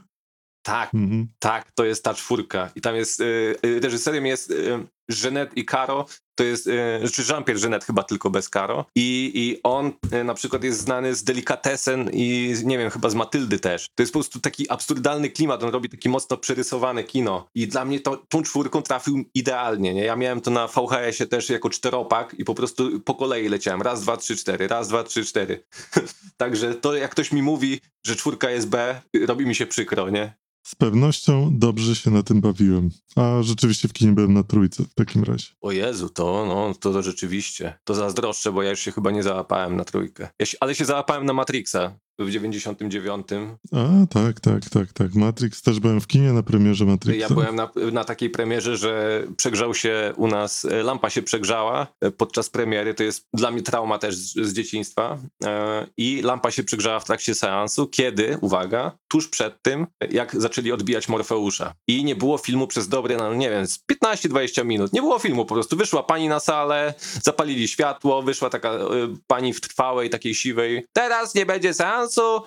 [0.67, 1.29] Tak, Mhm.
[1.39, 2.71] Tak, to jest ta czwórka.
[2.75, 7.63] I tam jest, y, reżyserem jest y, Jeanette i Caro, to jest, y, czy Jean-Pierre
[7.63, 8.87] Jeanette chyba tylko bez Caro.
[8.97, 13.15] I, i on y, na przykład jest znany z Delikatesen i nie wiem, chyba z
[13.15, 13.87] Matyldy też.
[13.95, 17.49] To jest po prostu taki absurdalny klimat, on robi takie mocno przerysowane kino.
[17.55, 20.05] I dla mnie to, tą czwórką trafił idealnie, nie?
[20.05, 23.83] Ja miałem to na VHS-ie też jako czteropak i po prostu po kolei leciałem.
[23.83, 25.65] Raz, dwa, trzy, cztery, raz, dwa, trzy, cztery.
[26.37, 30.44] Także to jak ktoś mi mówi, że czwórka jest B, robi mi się przykro, nie?
[30.65, 32.91] Z pewnością dobrze się na tym bawiłem.
[33.17, 35.47] A rzeczywiście w kinie byłem na trójce w takim razie.
[35.61, 37.79] O Jezu, to, no, to, to rzeczywiście.
[37.85, 40.29] To zazdroszczę, bo ja już się chyba nie załapałem na trójkę.
[40.39, 43.27] Ja się, ale się załapałem na Matrixa w 99.
[43.73, 45.15] A, tak, tak, tak, tak.
[45.15, 47.21] Matrix, też byłem w kinie na premierze Matrixa.
[47.21, 51.87] Ja byłem na, na takiej premierze, że przegrzał się u nas, e, lampa się przegrzała
[52.01, 52.95] e, podczas premiery.
[52.95, 55.19] To jest dla mnie trauma też z, z dzieciństwa.
[55.45, 60.73] E, I lampa się przegrzała w trakcie seansu, kiedy, uwaga, tuż przed tym, jak zaczęli
[60.73, 61.75] odbijać Morfeusza.
[61.89, 64.93] I nie było filmu przez dobre, no nie wiem, z 15-20 minut.
[64.93, 65.77] Nie było filmu po prostu.
[65.77, 68.79] Wyszła pani na salę, zapalili światło, wyszła taka
[69.27, 70.87] pani w trwałej, takiej siwej.
[70.93, 72.04] Teraz nie będzie seansu,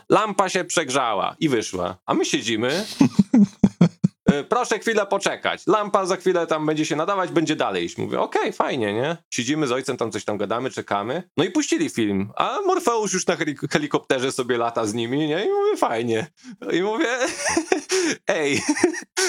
[0.10, 1.36] lampa się przegrzała.
[1.40, 1.98] I wyszła.
[2.06, 2.86] A my siedzimy.
[4.28, 5.68] E, Proszę chwilę poczekać.
[5.68, 7.98] Lampa za chwilę tam będzie się nadawać, będzie dalej iść.
[7.98, 9.18] Mówię, okej, fajnie, nie?
[9.30, 11.24] Siedzimy z ojcem, tam coś tam gadamy, czekamy.
[11.38, 12.30] No i puścili film.
[12.36, 15.46] A Morfeusz już na helik- helikopterze sobie lata z nimi, nie?
[15.46, 16.28] I mówię, fajnie.
[16.74, 17.08] I mówię,
[18.28, 18.62] ej,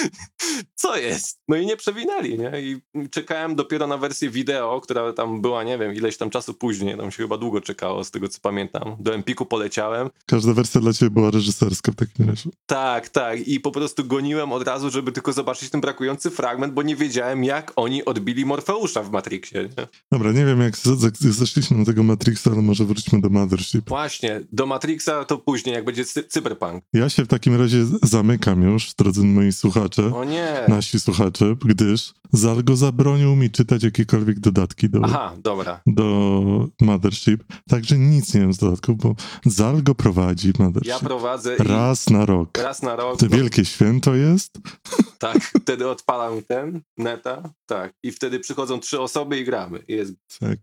[0.75, 1.39] co jest?
[1.47, 2.51] No i nie przewinęli, nie?
[2.61, 2.81] I
[3.11, 6.97] czekałem dopiero na wersję wideo, która tam była, nie wiem, ileś tam czasu później.
[6.97, 8.95] Tam się chyba długo czekało, z tego co pamiętam.
[8.99, 10.09] Do Empiku poleciałem.
[10.25, 12.49] Każda wersja dla ciebie była reżyserska w takim razie.
[12.65, 13.47] Tak, tak.
[13.47, 17.43] I po prostu goniłem od razu, żeby tylko zobaczyć ten brakujący fragment, bo nie wiedziałem,
[17.43, 19.61] jak oni odbili Morfeusza w Matrixie.
[19.63, 19.87] Nie?
[20.11, 20.77] Dobra, nie wiem jak
[21.19, 23.89] zeszliśmy do tego Matrixa, ale może wróćmy do Mothership.
[23.89, 26.83] Właśnie, do Matrixa to później, jak będzie cy- cyberpunk.
[26.93, 30.53] Ja się w takim razie zamykam już, drodzy moi słuchacze, O nie.
[30.67, 35.81] nasi słuchacze, gdyż Zalgo zabronił mi czytać jakiekolwiek dodatki do, Aha, dobra.
[35.87, 39.15] do Mothership, także nic nie wiem z dodatków, bo
[39.45, 40.89] Zal go prowadzi Mothership.
[40.89, 42.57] Ja prowadzę Raz na rok.
[42.57, 43.19] raz na rok.
[43.19, 44.59] To no, wielkie święto jest.
[45.19, 47.53] tak, wtedy odpalam ten neta.
[47.65, 47.93] Tak.
[48.03, 49.83] I wtedy przychodzą trzy osoby i gramy.
[49.87, 50.57] Jest Tak.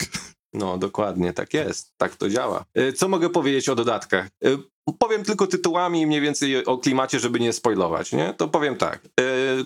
[0.52, 1.92] No, dokładnie, tak jest.
[1.96, 2.64] Tak to działa.
[2.78, 4.28] Y, Co mogę powiedzieć o dodatkach?
[4.92, 8.34] Powiem tylko tytułami mniej więcej o klimacie, żeby nie spoilować, nie?
[8.36, 9.00] To powiem tak.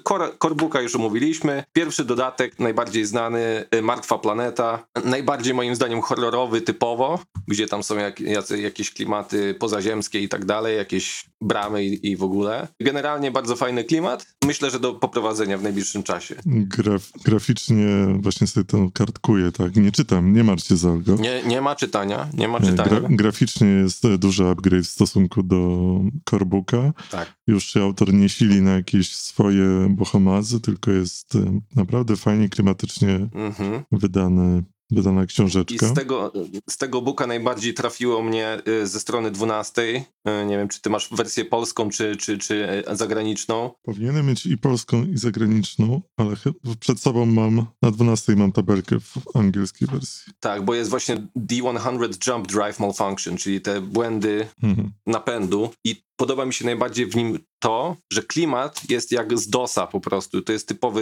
[0.09, 1.65] Core, Corebooka już omówiliśmy.
[1.73, 4.87] Pierwszy dodatek, najbardziej znany, y, Martwa Planeta.
[5.05, 8.21] Najbardziej moim zdaniem horrorowy typowo, gdzie tam są jak,
[8.63, 12.69] jakieś klimaty pozaziemskie i tak dalej, jakieś bramy i, i w ogóle.
[12.81, 14.27] Generalnie bardzo fajny klimat.
[14.45, 16.35] Myślę, że do poprowadzenia w najbliższym czasie.
[16.47, 17.87] Graf, graficznie
[18.19, 19.77] właśnie sobie to kartkuję, tak.
[19.77, 21.17] Nie czytam, nie martwcie za go.
[21.17, 23.01] Nie, nie ma czytania, nie ma czytania.
[23.01, 25.10] Gra, graficznie jest e, duży upgrade w stosunku
[25.43, 25.91] do
[26.31, 26.93] Corebooka.
[27.11, 27.35] Tak.
[27.47, 31.35] Już się autor nie sili na jakieś swoje bohomazy, tylko jest
[31.77, 33.83] naprawdę fajnie, klimatycznie Mhm.
[33.93, 35.89] wydane, wydana I książeczka.
[35.89, 36.33] z tego,
[36.71, 40.05] z tego booka najbardziej trafiło mnie y, ze strony 12.
[40.29, 43.71] Y, Nie wiem, czy ty masz wersję polską, czy, czy, czy y, zagraniczną.
[43.83, 46.37] Powinienem mieć i polską, i zagraniczną, ale
[46.81, 50.33] przed sobą mam, na 12 mam tabelkę w angielskiej wersji.
[50.41, 54.93] Tak, bo jest właśnie D100 Jump Drive Malfunction, czyli te błędy Mhm.
[55.07, 55.71] napędu.
[55.85, 60.01] I podoba mi się najbardziej w nim to, że klimat jest jak z DOSa po
[60.01, 60.43] prostu.
[60.43, 61.01] To jest typowy,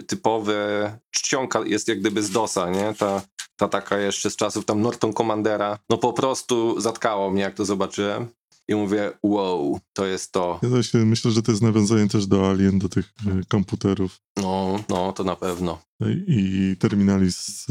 [0.00, 2.94] y, typowe czcionka jest jak gdyby z DOSa, nie?
[2.98, 3.22] Ta,
[3.56, 5.78] ta taka jeszcze z czasów tam Norton Commandera.
[5.90, 8.28] No po prostu zatkało mnie, jak to zobaczyłem.
[8.68, 10.60] I mówię, wow, to jest to.
[10.76, 14.84] Ja się, myślę, że to jest nawiązanie też do Alien, do tych e, komputerów No,
[14.88, 15.82] no, to na pewno.
[16.02, 17.66] e, i terminali z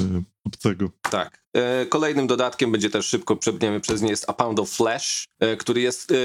[0.56, 0.90] obcego.
[1.02, 1.40] Tak.
[1.54, 5.58] E, Kolejnym dodatkiem będzie też szybko przebniemy przez nie jest A Pound of Flesh, e,
[5.58, 6.16] który jest e,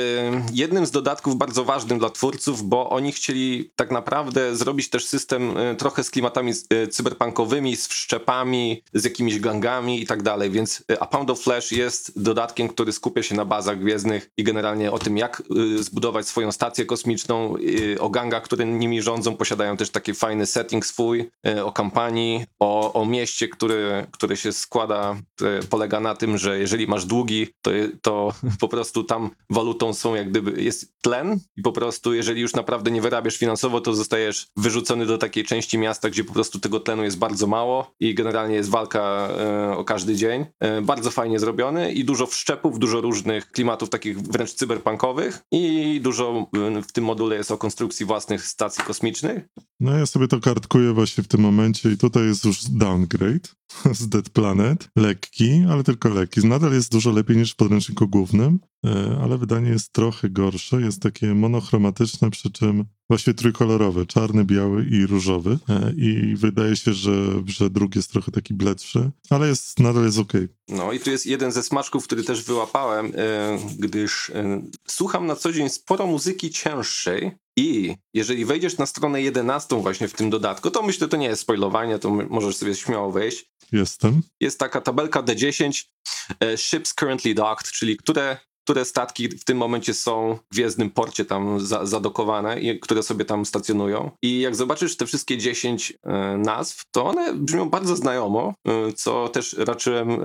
[0.53, 5.55] jednym z dodatków bardzo ważnym dla twórców, bo oni chcieli tak naprawdę zrobić też system
[5.79, 6.53] trochę z klimatami
[6.91, 12.23] cyberpunkowymi, z wszczepami, z jakimiś gangami i tak dalej, więc A Pound of Flesh jest
[12.23, 15.43] dodatkiem, który skupia się na bazach gwiezdnych i generalnie o tym, jak
[15.81, 17.55] zbudować swoją stację kosmiczną,
[18.01, 21.31] o gangach, które nimi rządzą, posiadają też taki fajny setting swój,
[21.65, 26.87] o kampanii, o, o mieście, który, który się składa, które polega na tym, że jeżeli
[26.87, 27.71] masz długi, to,
[28.03, 32.55] to po prostu tam walutą są jak gdyby, jest tlen i po prostu jeżeli już
[32.55, 36.81] naprawdę nie wyrabiasz finansowo, to zostajesz wyrzucony do takiej części miasta, gdzie po prostu tego
[36.81, 40.47] tlenu jest bardzo mało i generalnie jest walka e, o każdy dzień.
[40.61, 46.47] E, bardzo fajnie zrobiony i dużo wszczepów, dużo różnych klimatów takich wręcz cyberpunkowych i dużo
[46.77, 49.45] e, w tym module jest o konstrukcji własnych stacji kosmicznych.
[49.81, 53.49] No ja sobie to kartkuję właśnie w tym momencie i tutaj jest już downgrade
[53.95, 54.89] z Dead Planet.
[54.97, 56.47] Lekki, ale tylko lekki.
[56.47, 60.81] Nadal jest dużo lepiej niż w podręczniku głównym, e, ale wydanie jest trochę gorsze.
[60.81, 64.07] Jest takie monochromatyczne, przy czym właśnie trójkolorowe.
[64.07, 65.59] Czarny, biały i różowy.
[65.69, 67.13] E, I wydaje się, że,
[67.47, 70.49] że drugi jest trochę taki bledszy, ale jest, nadal jest okej.
[70.69, 75.37] No i tu jest jeden ze smaczków, który też wyłapałem, e, gdyż e, słucham na
[75.37, 80.71] co dzień sporo muzyki cięższej i jeżeli wejdziesz na stronę 11 właśnie w tym dodatku,
[80.71, 83.51] to myślę, to nie jest spoilowanie, to możesz sobie śmiało wejść.
[83.73, 84.23] Jestem.
[84.41, 85.85] Jest taka tabelka D10,
[86.41, 91.25] e, ships currently docked, czyli które, które statki w tym momencie są w gwiezdnym porcie
[91.25, 94.11] tam za, zadokowane i które sobie tam stacjonują.
[94.23, 99.29] I jak zobaczysz te wszystkie 10 e, nazw, to one brzmią bardzo znajomo, e, co
[99.29, 100.17] też raczyłem e,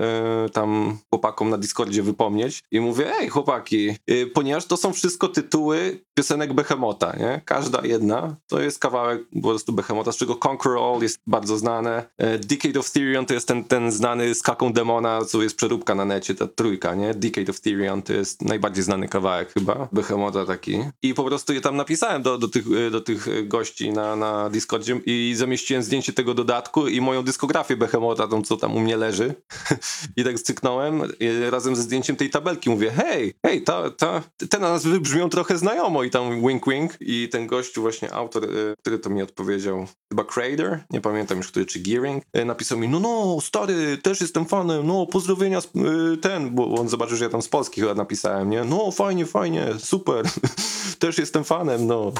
[0.52, 2.62] tam chłopakom na Discordzie wypomnieć.
[2.70, 7.40] I mówię, ej chłopaki, e, ponieważ to są wszystko tytuły piosenek Behemota, nie?
[7.44, 12.10] Każda jedna to jest kawałek po prostu Behemota, z czego Conquer All jest bardzo znane.
[12.18, 16.04] E, Decade of Therion to jest ten, ten znany z demona, co jest przeróbka na
[16.04, 17.14] necie, ta trójka, nie?
[17.14, 20.84] Decade of Therion to jest najbardziej znany kawałek chyba, Behemota taki.
[21.02, 24.50] I po prostu je tam napisałem do, do, tych, e, do tych gości na, na
[24.50, 28.96] Discordzie i zamieściłem zdjęcie tego dodatku i moją dyskografię Behemota, tą co tam u mnie
[28.96, 29.34] leży.
[30.16, 32.70] I tak styknąłem e, razem ze zdjęciem tej tabelki.
[32.70, 37.28] Mówię, hej, hej, ta, ta, te nazwy brzmią trochę znajomo i tam wink wink i
[37.32, 41.80] ten gościu właśnie autor, który to mi odpowiedział, chyba Crader, nie pamiętam już który, czy
[41.80, 45.60] Gearing, napisał mi, no no, stary, też jestem fanem, no pozdrowienia,
[46.20, 48.64] ten, bo on zobaczył, że ja tam z Polski chyba napisałem, nie?
[48.64, 50.24] No fajnie, fajnie, super,
[50.98, 52.12] też jestem fanem, no.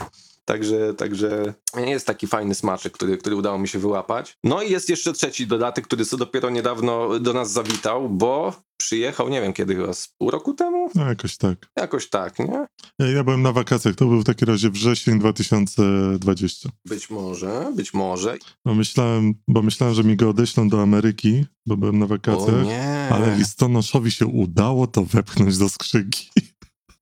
[0.44, 4.37] Także, także jest taki fajny smaczek, który, który udało mi się wyłapać.
[4.44, 9.29] No i jest jeszcze trzeci dodatek, który co dopiero niedawno do nas zawitał, bo przyjechał,
[9.29, 10.90] nie wiem kiedy chyba, z pół roku temu?
[10.94, 11.59] No jakoś tak.
[11.76, 12.66] Jakoś tak, nie?
[13.00, 16.68] E, Ja byłem na wakacjach, to był w takim razie wrzesień 2020.
[16.87, 18.37] Być może, być może.
[18.64, 22.64] Bo myślałem, bo myślałem, że mi go odeślą do Ameryki, bo byłem na O wakacjach,
[22.64, 23.09] nie.
[23.11, 26.31] ale listonoszowi się udało to wepchnąć do skrzynki.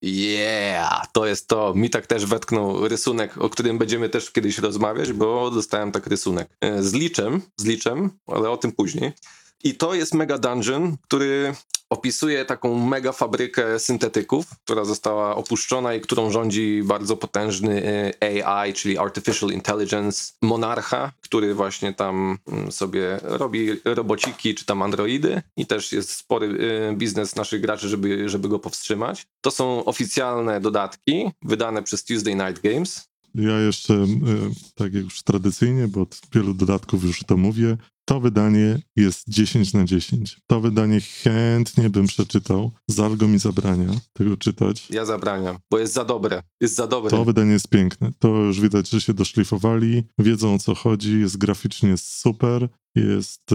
[0.03, 1.75] Yeah, to jest to.
[1.75, 6.49] Mi tak też wetknął rysunek, o którym będziemy też kiedyś rozmawiać, bo dostałem tak rysunek.
[6.61, 9.13] E, Z liczem, z liczem, ale o tym później.
[9.65, 11.55] I to jest Mega Dungeon, który
[11.91, 17.83] opisuje taką mega fabrykę syntetyków, która została opuszczona i którą rządzi bardzo potężny
[18.23, 24.83] e, AI, czyli Artificial Intelligence monarcha, który właśnie tam mm, sobie robi robociki czy tam
[24.83, 26.59] androidy i też jest spory
[26.91, 29.27] e, biznes naszych graczy, żeby, żeby go powstrzymać.
[29.41, 33.09] To są oficjalne dodatki wydane przez Tuesday Night Games.
[33.35, 34.07] Ja jeszcze, e,
[34.75, 37.77] tak jak już tradycyjnie, bo od wielu dodatków już to mówię,
[38.09, 40.41] to wydanie jest 10 na 10.
[40.47, 42.71] To wydanie chętnie bym przeczytał.
[42.87, 44.91] Zalgo mi zabrania tego czytać.
[44.91, 46.43] Ja zabraniam, bo jest za dobre.
[46.61, 47.11] Jest za dobre.
[47.11, 48.11] To wydanie jest piękne.
[48.19, 53.51] To już widać, że się doszlifowali, wiedzą o co chodzi, jest graficznie super, jest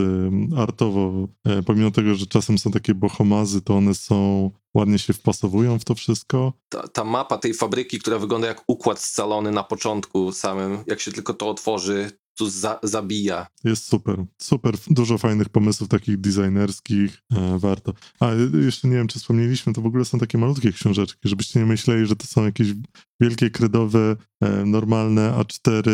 [0.58, 5.80] artowo, e, pomimo tego, że czasem są takie bohomazy, to one są, ładnie się wpasowują
[5.80, 6.54] w to wszystko.
[6.70, 11.12] Ta, ta mapa tej fabryki, która wygląda jak układ scalony na początku samym, jak się
[11.12, 13.48] tylko to otworzy, tu za, zabija.
[13.64, 17.94] Jest super, super, dużo fajnych pomysłów takich designerskich, e, warto.
[18.20, 18.32] A
[18.66, 22.06] jeszcze nie wiem, czy wspomnieliśmy, to w ogóle są takie malutkie książeczki, żebyście nie myśleli,
[22.06, 22.68] że to są jakieś
[23.20, 25.90] wielkie, kredowe, e, normalne A4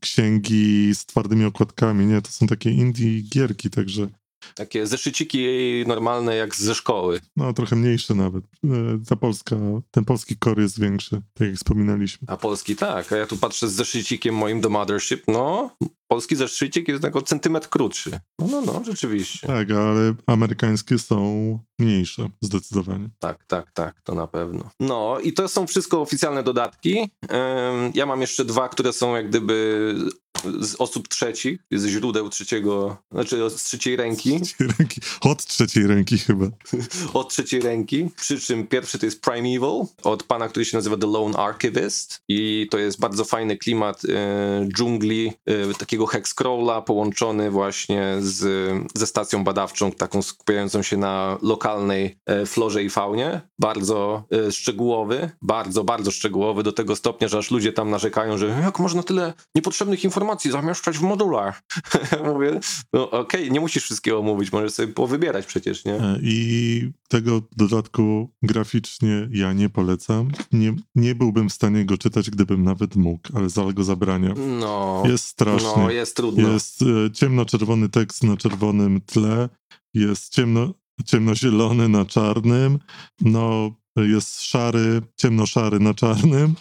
[0.00, 4.08] księgi z twardymi okładkami, nie, to są takie indie gierki, także
[4.54, 5.46] takie zeszyciki
[5.86, 7.20] normalne jak ze szkoły.
[7.36, 8.44] No, trochę mniejsze nawet.
[8.64, 8.68] E,
[9.08, 9.56] ta polska,
[9.90, 12.28] ten polski kor jest większy, tak jak wspominaliśmy.
[12.30, 15.70] A polski tak, a ja tu patrzę z zeszycikiem moim do Mothership, no,
[16.08, 18.10] polski zeszycik jest tylko centymetr krótszy.
[18.38, 19.46] No, no, no, rzeczywiście.
[19.46, 23.08] Tak, ale amerykańskie są mniejsze, zdecydowanie.
[23.18, 24.70] Tak, tak, tak, to na pewno.
[24.80, 27.10] No i to są wszystko oficjalne dodatki.
[27.94, 29.94] Ja mam jeszcze dwa, które są jak gdyby
[30.60, 34.38] z osób trzecich, z źródeł trzeciego, znaczy z trzeciej ręki.
[34.38, 35.00] Z trzeciej ręki.
[35.20, 36.46] Od trzeciej ręki chyba.
[37.20, 41.06] od trzeciej ręki, przy czym pierwszy to jest Primeval, od pana, który się nazywa The
[41.06, 48.16] Lone Archivist i to jest bardzo fajny klimat e, dżungli, e, takiego hexcrawla połączony właśnie
[48.20, 53.40] z, ze stacją badawczą, taką skupiającą się na lokalnej e, florze i faunie.
[53.58, 58.78] Bardzo szczegółowy, bardzo, bardzo szczegółowy, do tego stopnia, że aż ludzie tam narzekają, że jak
[58.78, 61.62] można tyle niepotrzebnych informacji informacji zamieszczać w modulach.
[62.34, 62.60] Mówię,
[62.92, 65.94] no okej, okay, nie musisz wszystkiego mówić, możesz sobie powybierać przecież, nie?
[65.94, 70.30] E, I tego dodatku graficznie ja nie polecam.
[70.52, 74.34] Nie, nie byłbym w stanie go czytać, gdybym nawet mógł, ale Zal go zabrania.
[74.60, 75.02] No.
[75.06, 75.82] Jest strasznie.
[75.82, 76.52] No, jest trudno.
[76.52, 79.48] Jest e, ciemno-czerwony tekst na czerwonym tle,
[79.94, 80.74] jest ciemno,
[81.06, 82.78] ciemnozielony na czarnym,
[83.20, 86.54] no jest szary, ciemnoszary na czarnym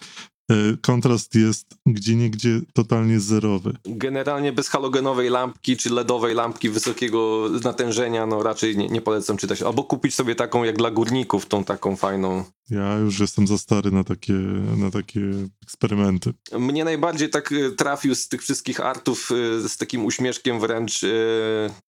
[0.81, 3.73] kontrast jest gdzie niegdzie totalnie zerowy.
[3.85, 9.61] Generalnie bez halogenowej lampki czy LEDowej lampki wysokiego natężenia, no raczej nie, nie polecam czytać.
[9.61, 12.43] Albo kupić sobie taką jak dla górników, tą taką fajną.
[12.69, 14.33] Ja już jestem za stary na takie,
[14.77, 15.21] na takie
[15.63, 16.33] eksperymenty.
[16.59, 21.01] Mnie najbardziej tak e, trafił z tych wszystkich artów e, z takim uśmieszkiem wręcz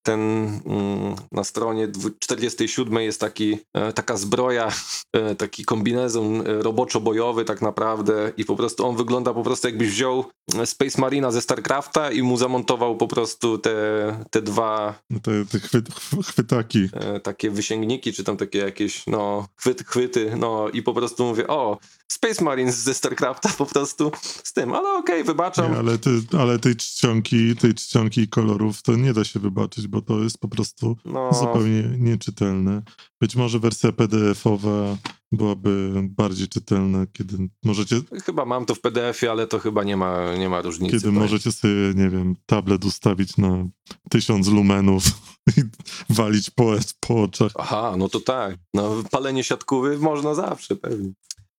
[0.03, 0.21] ten
[0.65, 1.87] mm, na stronie
[2.19, 3.57] 47 jest taki,
[3.95, 4.71] taka zbroja,
[5.37, 10.25] taki kombinezon roboczo-bojowy tak naprawdę i po prostu on wygląda po prostu jakbyś wziął
[10.65, 13.75] Space Marina ze StarCrafta i mu zamontował po prostu te,
[14.29, 15.85] te dwa no te, te chwyt,
[16.25, 16.89] chwytaki.
[16.93, 21.47] E, takie wysięgniki, czy tam takie jakieś no chwyt, chwyty, no i po prostu mówię,
[21.47, 21.77] o,
[22.11, 24.11] Space Marines ze StarCrafta po prostu
[24.43, 25.71] z tym, ale okej, okay, wybaczam.
[25.71, 30.01] Nie, ale, ty, ale tej czcionki, tej czcionki kolorów to nie da się wybaczyć, bo
[30.01, 31.33] to jest po prostu no.
[31.33, 32.81] zupełnie nieczytelne.
[33.21, 34.97] Być może wersja PDF-owa
[35.31, 38.01] byłaby bardziej czytelna, kiedy możecie...
[38.25, 40.97] Chyba mam to w PDF-ie, ale to chyba nie ma, nie ma różnicy.
[40.97, 43.67] Kiedy możecie sobie, nie wiem, tablet ustawić na
[44.09, 45.03] tysiąc lumenów
[45.57, 45.61] i
[46.09, 47.51] walić po, po oczach.
[47.55, 48.57] Aha, no to tak.
[48.73, 51.11] No, palenie siatkówy można zawsze, pewnie.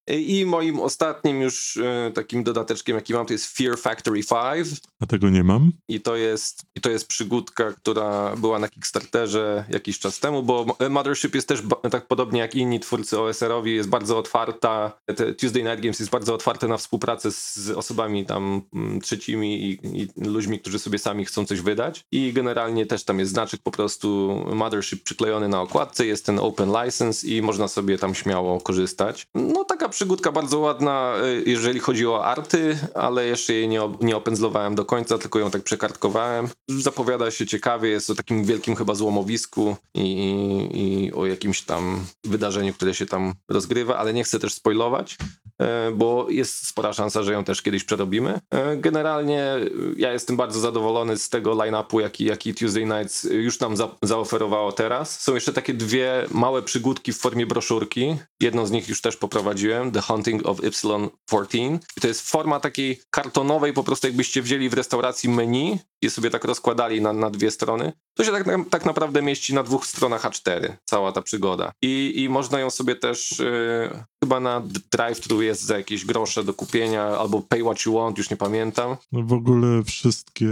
[0.08, 4.20] I moim ostatnim już e, takim dodateczkiem, jaki mam, to jest Fear Factory
[4.54, 4.68] 5.
[5.00, 5.72] A tego nie mam.
[5.88, 10.66] I to jest, i to jest przygódka, która była na Kickstarterze jakiś czas temu, bo
[10.90, 14.92] Mothership jest też tak podobnie jak inni twórcy OSR-owi, jest bardzo otwarta.
[15.40, 20.08] Tuesday Night Games jest bardzo otwarte na współpracę z osobami tam mm, trzecimi i, i
[20.16, 22.04] ludźmi, którzy sobie sami chcą coś wydać.
[22.12, 26.72] I generalnie też tam jest znaczek po prostu Mothership przyklejony na okładce, jest ten open
[26.84, 29.26] license i można sobie tam śmiało korzystać.
[29.34, 34.16] No taka przygódka bardzo ładna, y, jeżeli chodzi o arty, ale jeszcze jej nie, nie
[34.16, 36.48] opędzlowałem do końca, tylko ją tak przekartkowałem.
[36.68, 40.08] Zapowiada się ciekawie, jest o takim wielkim chyba złomowisku i,
[40.74, 45.16] i o jakimś tam wydarzeniu, które się tam rozgrywa, ale nie chcę też spoilować,
[45.94, 48.40] bo jest spora szansa, że ją też kiedyś przerobimy.
[48.50, 49.56] E, generalnie
[49.96, 54.72] ja jestem bardzo zadowolony z tego line-upu, jaki, jaki Tuesday Nights już nam za, zaoferowało
[54.72, 55.20] teraz.
[55.20, 58.16] Są jeszcze takie dwie małe przygódki w formie broszurki.
[58.40, 59.92] Jedną z nich już też poprowadziłem.
[59.92, 61.78] The Hunting of Y14.
[61.96, 66.30] I to jest forma takiej kartonowej, po prostu jakbyście wzięli w restauracji menu i sobie
[66.30, 67.92] tak rozkładali na, na dwie strony.
[68.16, 71.72] To się tak, tak naprawdę mieści na dwóch stronach A4, cała ta przygoda.
[71.82, 76.54] I, i można ją sobie też, e, chyba na drive-thru jest za jakieś grosze do
[76.54, 78.96] kupienia, albo pay what you want, już nie pamiętam.
[79.12, 80.48] No w ogóle wszystkie,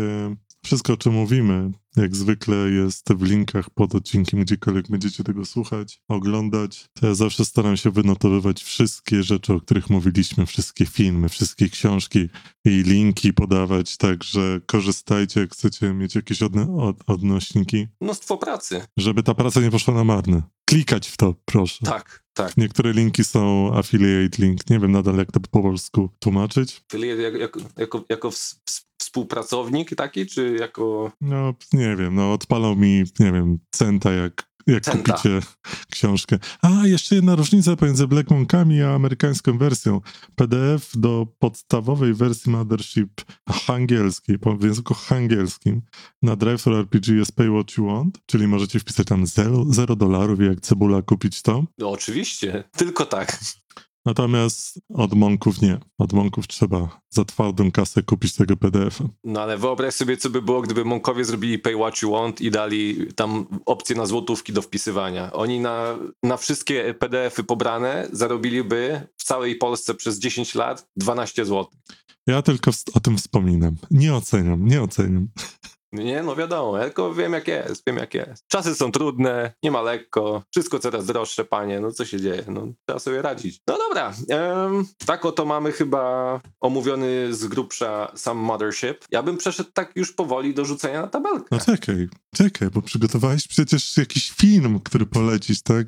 [0.64, 6.00] wszystko o czym mówimy, jak zwykle jest w linkach pod odcinkiem, gdziekolwiek będziecie tego słuchać,
[6.08, 6.86] oglądać.
[7.00, 12.28] To ja zawsze staram się wynotowywać wszystkie rzeczy, o których mówiliśmy, wszystkie filmy, wszystkie książki
[12.64, 18.82] i linki podawać, także korzystajcie, jak chcecie mieć jakieś odno- od, odnośniki, Mnóstwo pracy.
[18.96, 20.42] żeby ta praca nie poszła na marne.
[20.64, 21.84] Klikać w to, proszę.
[21.84, 22.56] Tak, tak.
[22.56, 26.84] Niektóre linki są affiliate link, nie wiem nadal jak to po polsku tłumaczyć.
[26.92, 28.30] Jak, jako, jako, jako
[29.24, 31.12] współpracownik taki, czy jako...
[31.20, 35.12] No, nie wiem, no odpalał mi, nie wiem, centa, jak, jak Centa.
[35.12, 35.40] kupicie
[35.90, 36.38] książkę.
[36.62, 40.00] A, jeszcze jedna różnica pomiędzy Black Monkami a amerykańską wersją.
[40.34, 43.10] PDF do podstawowej wersji Mothership
[43.68, 45.82] angielskiej, po- w języku angielskim
[46.22, 50.44] na Drive RPG jest Pay What You Want, czyli możecie wpisać tam 0 dolarów i
[50.44, 51.64] jak cebula kupić to.
[51.78, 53.38] No oczywiście, tylko tak.
[54.04, 55.78] Natomiast od Monków nie.
[55.98, 59.04] Od Monków trzeba za twardą kasę kupić tego PDF-a.
[59.24, 62.50] No ale wyobraź sobie, co by było, gdyby Monkowie zrobili pay what you want i
[62.50, 65.32] dali tam opcję na złotówki do wpisywania.
[65.32, 71.66] Oni na, na wszystkie PDF-y pobrane zarobiliby w całej Polsce przez 10 lat 12 zł.
[72.26, 73.76] Ja tylko o tym wspominam.
[73.90, 75.28] Nie oceniam, nie oceniam.
[75.94, 78.44] Nie, no wiadomo, ja tylko wiem jak jest, wiem jak jest.
[78.48, 82.66] Czasy są trudne, nie ma lekko, wszystko coraz droższe, panie, no co się dzieje, no
[82.86, 83.60] trzeba sobie radzić.
[83.66, 89.04] No dobra, em, tak oto mamy chyba omówiony z grubsza sam Mothership.
[89.10, 91.46] Ja bym przeszedł tak już powoli do rzucenia na tabelkę.
[91.50, 95.86] No czekaj, czekaj, bo przygotowałeś przecież jakiś film, który polecić, tak?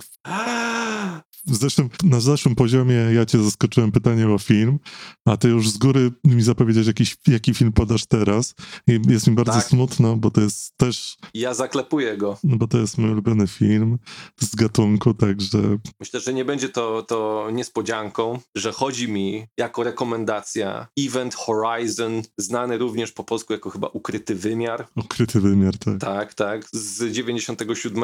[1.46, 4.78] Zresztą na zeszłym poziomie ja cię zaskoczyłem pytaniem o film,
[5.24, 8.54] a ty już z góry mi zapowiedziałeś jakiś, jaki film podasz teraz.
[8.88, 9.64] I jest mi bardzo Tak.
[9.64, 12.38] smutno, bo to jest też, Ja zaklepuję go.
[12.44, 13.98] no bo to jest mój ulubiony film
[14.40, 15.58] z gatunku, także
[16.00, 22.78] Myślę, że nie będzie to, to niespodzianką, że chodzi mi jako rekomendacja Event Horizon, znany
[22.78, 24.86] również po polsku jako chyba Ukryty Wymiar.
[24.96, 25.98] ukryty wymiar, tak.
[25.98, 26.66] Tak, tak.
[26.72, 28.02] Z 97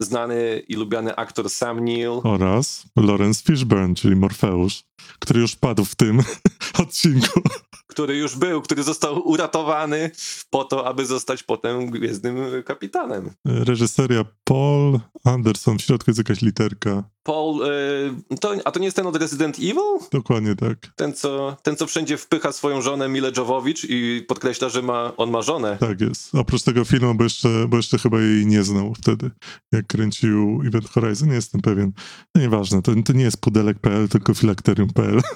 [0.00, 2.20] znany i lubiany aktor Sam Neill.
[2.24, 2.63] Oraz
[2.96, 4.84] Lawrence Fishburne, czyli Morfeusz,
[5.18, 6.20] który już padł w tym
[6.82, 7.40] odcinku.
[7.86, 10.10] który już był, który został uratowany
[10.50, 13.30] po to, aby zostać potem Gwiezdnym Kapitanem.
[13.44, 17.04] Reżyseria Paul Anderson, w środku jest jakaś literka.
[17.22, 17.62] Paul,
[18.32, 20.08] y, to, a to nie jest ten od Resident Evil?
[20.12, 20.78] Dokładnie tak.
[20.96, 25.30] Ten co, ten, co wszędzie wpycha swoją żonę Mile Jovovich i podkreśla, że ma, on
[25.30, 25.76] ma żonę.
[25.80, 26.34] Tak jest.
[26.34, 29.30] Oprócz tego filmu, bo jeszcze, bo jeszcze chyba jej nie znał wtedy,
[29.72, 31.92] jak kręcił Event Horizon, nie jestem pewien.
[32.34, 35.20] No nieważne, to, to nie jest pudelek.pl, tylko filakterium.pl.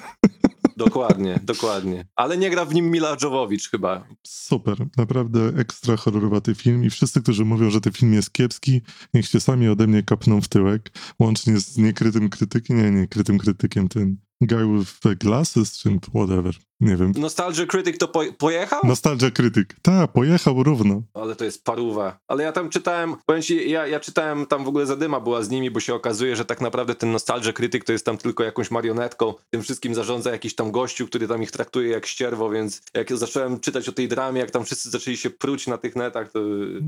[0.77, 2.05] Dokładnie, dokładnie.
[2.15, 4.07] Ale nie gra w nim Mila Jovovich chyba.
[4.27, 8.81] Super, naprawdę ekstra horrorowaty film i wszyscy, którzy mówią, że ten film jest kiepski,
[9.13, 13.87] niech się sami ode mnie kapną w tyłek, łącznie z niekrytym krytykiem, nie, niekrytym krytykiem,
[13.87, 17.11] ten guy with the glasses, czy whatever, nie wiem.
[17.17, 18.81] Nostalgia Critic to po, pojechał?
[18.83, 19.75] Nostalgia krytyk.
[19.81, 21.01] Ta, pojechał równo.
[21.13, 22.19] Ale to jest paruwa.
[22.27, 25.49] Ale ja tam czytałem, powiem ci, ja, ja czytałem, tam w ogóle zadyma była z
[25.49, 28.71] nimi, bo się okazuje, że tak naprawdę ten Nostalgia Critic to jest tam tylko jakąś
[28.71, 29.33] marionetką.
[29.49, 33.59] Tym wszystkim zarządza jakiś tam gościu, który tam ich traktuje jak ścierwo, więc jak zacząłem
[33.59, 36.39] czytać o tej dramie, jak tam wszyscy zaczęli się pruć na tych netach, to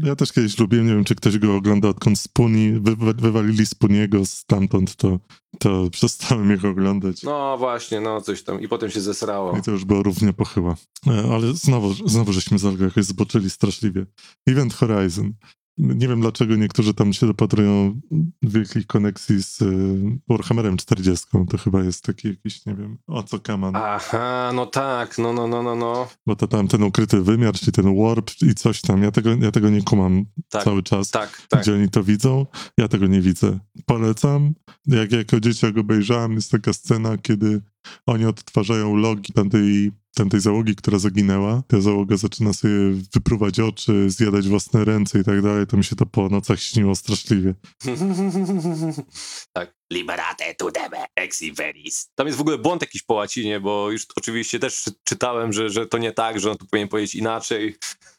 [0.03, 4.25] Ja też kiedyś lubiłem, nie wiem, czy ktoś go ogląda, odkąd Spuni, wy, wywalili Spuniego
[4.25, 5.19] stamtąd, to,
[5.59, 7.23] to przestałem ich oglądać.
[7.23, 8.61] no właśnie, no coś tam.
[8.61, 9.57] I potem się zesrało.
[9.57, 10.75] I to już było równie pochyła.
[11.07, 14.05] E, Ale znowu, znowu żeśmy z Olgą jakoś zboczyli straszliwie.
[14.47, 15.33] Event Horizon.
[15.77, 18.01] Nie wiem, dlaczego niektórzy tam się dopatrują
[18.41, 21.25] wielkich koneksji z y, Warhammerem 40.
[21.49, 23.75] To chyba jest taki jakiś, nie wiem, o co kaman.
[23.75, 26.07] Aha, no tak, no, no, no, no, no.
[26.25, 29.03] Bo to tam ten ukryty wymiar, czy ten warp i coś tam.
[29.03, 31.09] Ja tego, ja tego nie kumam Tak, cały czas.
[31.11, 31.61] tak, tak.
[31.61, 32.45] Gdzie oni to widzą?
[32.77, 33.59] Ja tego nie widzę.
[33.85, 34.53] Polecam.
[34.87, 37.61] Jak jako dzieciak obejrzałem, jest taka scena, kiedy
[38.05, 41.63] oni odtwarzają logi tamtej, tamtej załogi, która zaginęła.
[41.67, 42.73] Ta załoga zaczyna sobie
[43.13, 45.67] wypruwać oczy, zjadać własne ręce i tak dalej.
[45.67, 47.53] To mi się to po nocach śniło straszliwie.
[49.53, 49.73] tak.
[49.93, 52.09] Liberate tu debe, exi veris.
[52.15, 55.69] Tam jest w ogóle błąd jakiś po łacinie, bo już oczywiście też czy- czytałem, że,
[55.69, 57.75] że to nie tak, że on tu powinien powiedzieć inaczej.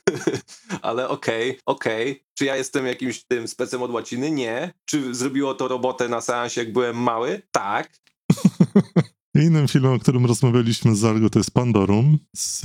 [0.83, 2.25] Ale okej, okej.
[2.39, 4.31] Czy ja jestem jakimś tym specem od łaciny?
[4.31, 4.73] Nie.
[4.85, 7.43] Czy zrobiło to robotę na seansie, jak byłem mały?
[7.53, 7.93] Tak.
[9.35, 12.63] Innym filmem, o którym rozmawialiśmy z Algo, to jest Pandorum z...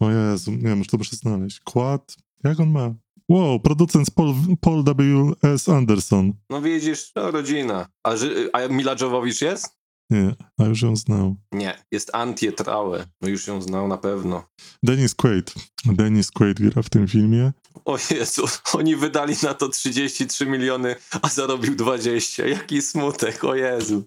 [0.00, 1.60] O Jezu, nie wiem, już to muszę znaleźć.
[1.60, 2.16] Kład?
[2.44, 2.94] Jak on ma?
[3.28, 5.32] Wow, producent Paul, Paul W.
[5.42, 5.68] S.
[5.68, 6.32] Anderson.
[6.50, 7.86] No widzisz, no rodzina.
[8.02, 9.66] A, ży- a Mila Jovovich jest?
[10.10, 11.36] Nie, a już ją znał.
[11.52, 13.04] Nie, jest Antje Traue.
[13.20, 14.44] No już ją znał na pewno.
[14.82, 15.54] Dennis Quaid.
[15.84, 17.52] Dennis Quaid gra w tym filmie.
[17.84, 18.44] O Jezu,
[18.78, 22.46] oni wydali na to 33 miliony, a zarobił 20.
[22.46, 24.04] Jaki smutek, o Jezu.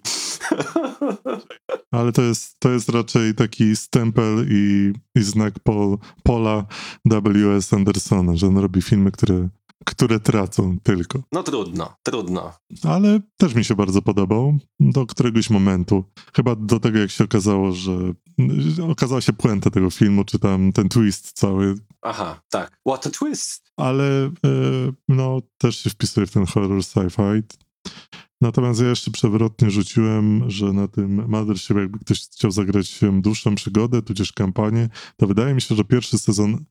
[1.92, 6.66] Ale to jest, to jest raczej taki stempel i, i znak Paul, Paula
[7.06, 7.74] W.S.
[7.74, 9.50] Andersona, że on robi filmy, które,
[9.86, 11.24] które tracą tylko.
[11.32, 12.54] No trudno, trudno.
[12.84, 16.04] Ale też mi się bardzo podobał do któregoś momentu.
[16.36, 17.92] Chyba do tego, jak się okazało, że
[18.92, 21.76] okazała się puenta tego filmu, czy tam ten twist cały.
[22.02, 22.80] Aha, tak.
[22.88, 23.72] What a twist.
[23.78, 24.32] Ale e,
[25.10, 27.44] no, też się wpisuje w ten horror sci-fi.
[28.44, 34.02] Natomiast ja jeszcze przewrotnie rzuciłem, że na tym Mothership, jakby ktoś chciał zagrać dłuższą przygodę,
[34.02, 36.66] tudzież kampanię, to wydaje mi się, że pierwszy sezon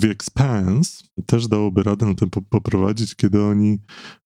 [0.00, 3.78] The Expanse też dałoby radę na tym poprowadzić, kiedy oni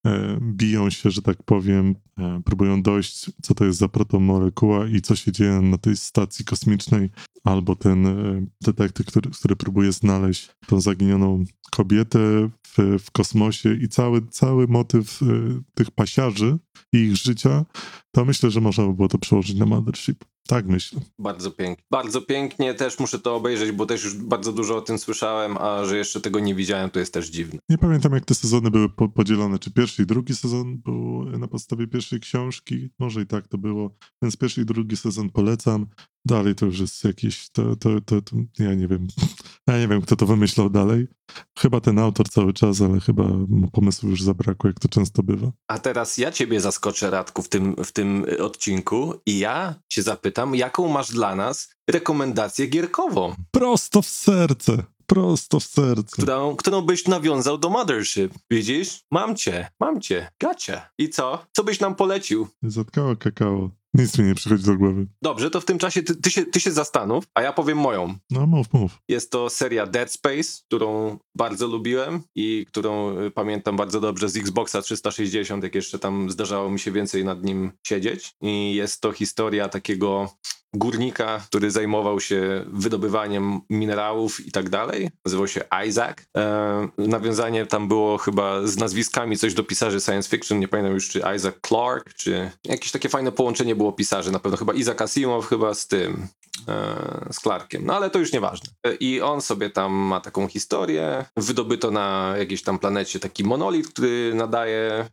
[0.05, 5.01] e, biją się, że tak powiem, e, próbują dojść, co to jest za protomolekuła i
[5.01, 7.09] co się dzieje na tej stacji kosmicznej,
[7.43, 13.87] albo ten e, detektyw, który, który próbuje znaleźć tą zaginioną kobietę w, w kosmosie i
[13.87, 15.19] cały, cały motyw
[15.73, 16.57] tych pasiarzy
[16.93, 17.65] i ich życia,
[18.11, 20.25] to myślę, że można by było to przełożyć na Mothership.
[20.47, 21.01] Tak myślę.
[21.19, 21.85] Bardzo pięknie.
[21.91, 25.85] Bardzo pięknie, też muszę to obejrzeć, bo też już bardzo dużo o tym słyszałem, a
[25.85, 27.59] że jeszcze tego nie widziałem, to jest też dziwne.
[27.69, 29.59] Nie pamiętam, jak te sezony były po podzielone.
[29.59, 32.89] Czy pierwszy i drugi sezon był na podstawie pierwszej książki?
[32.99, 33.95] Może i tak to było.
[34.21, 35.85] Więc pierwszy i drugi sezon polecam.
[36.25, 39.07] Dalej to już jest jakieś, to, to, to, to, ja nie wiem,
[39.67, 41.07] ja nie wiem, kto to wymyślał dalej.
[41.59, 43.23] Chyba ten autor cały czas, ale chyba
[43.71, 45.51] pomysłu już zabrakło, jak to często bywa.
[45.67, 50.55] A teraz ja ciebie zaskoczę, Radku, w tym, w tym odcinku i ja cię zapytam,
[50.55, 53.35] jaką masz dla nas rekomendację gierkową?
[53.51, 56.11] Prosto w serce prosto w serce.
[56.11, 58.33] Którą, którą byś nawiązał do Mothership.
[58.51, 59.03] Widzisz?
[59.11, 60.81] Mam cię, mam cię, gacie.
[60.97, 61.45] I co?
[61.51, 62.47] Co byś nam polecił?
[62.63, 63.69] Zatkało kakao.
[63.93, 65.07] Nic mi nie przychodzi do głowy.
[65.21, 68.15] Dobrze, to w tym czasie ty, ty, się, ty się zastanów, a ja powiem moją.
[68.29, 69.01] No mów, mów.
[69.07, 74.37] Jest to seria Dead Space, którą bardzo lubiłem i którą y, pamiętam bardzo dobrze z
[74.37, 78.31] Xboxa 360, jak jeszcze tam zdarzało mi się więcej nad nim siedzieć.
[78.41, 80.29] I jest to historia takiego
[80.73, 85.09] górnika, który zajmował się wydobywaniem minerałów i tak dalej.
[85.25, 86.17] Nazywał się Isaac.
[86.37, 91.09] E, nawiązanie tam było chyba z nazwiskami coś do pisarzy science fiction, nie pamiętam już
[91.09, 95.47] czy Isaac Clarke, czy jakieś takie fajne połączenie było pisarzy, na pewno chyba Isaac Asimov
[95.47, 96.27] chyba z tym,
[96.67, 98.69] e, z Clarkiem, no ale to już nieważne.
[98.87, 103.87] E, I on sobie tam ma taką historię, wydobyto na jakiejś tam planecie taki monolit,
[103.87, 105.09] który nadaje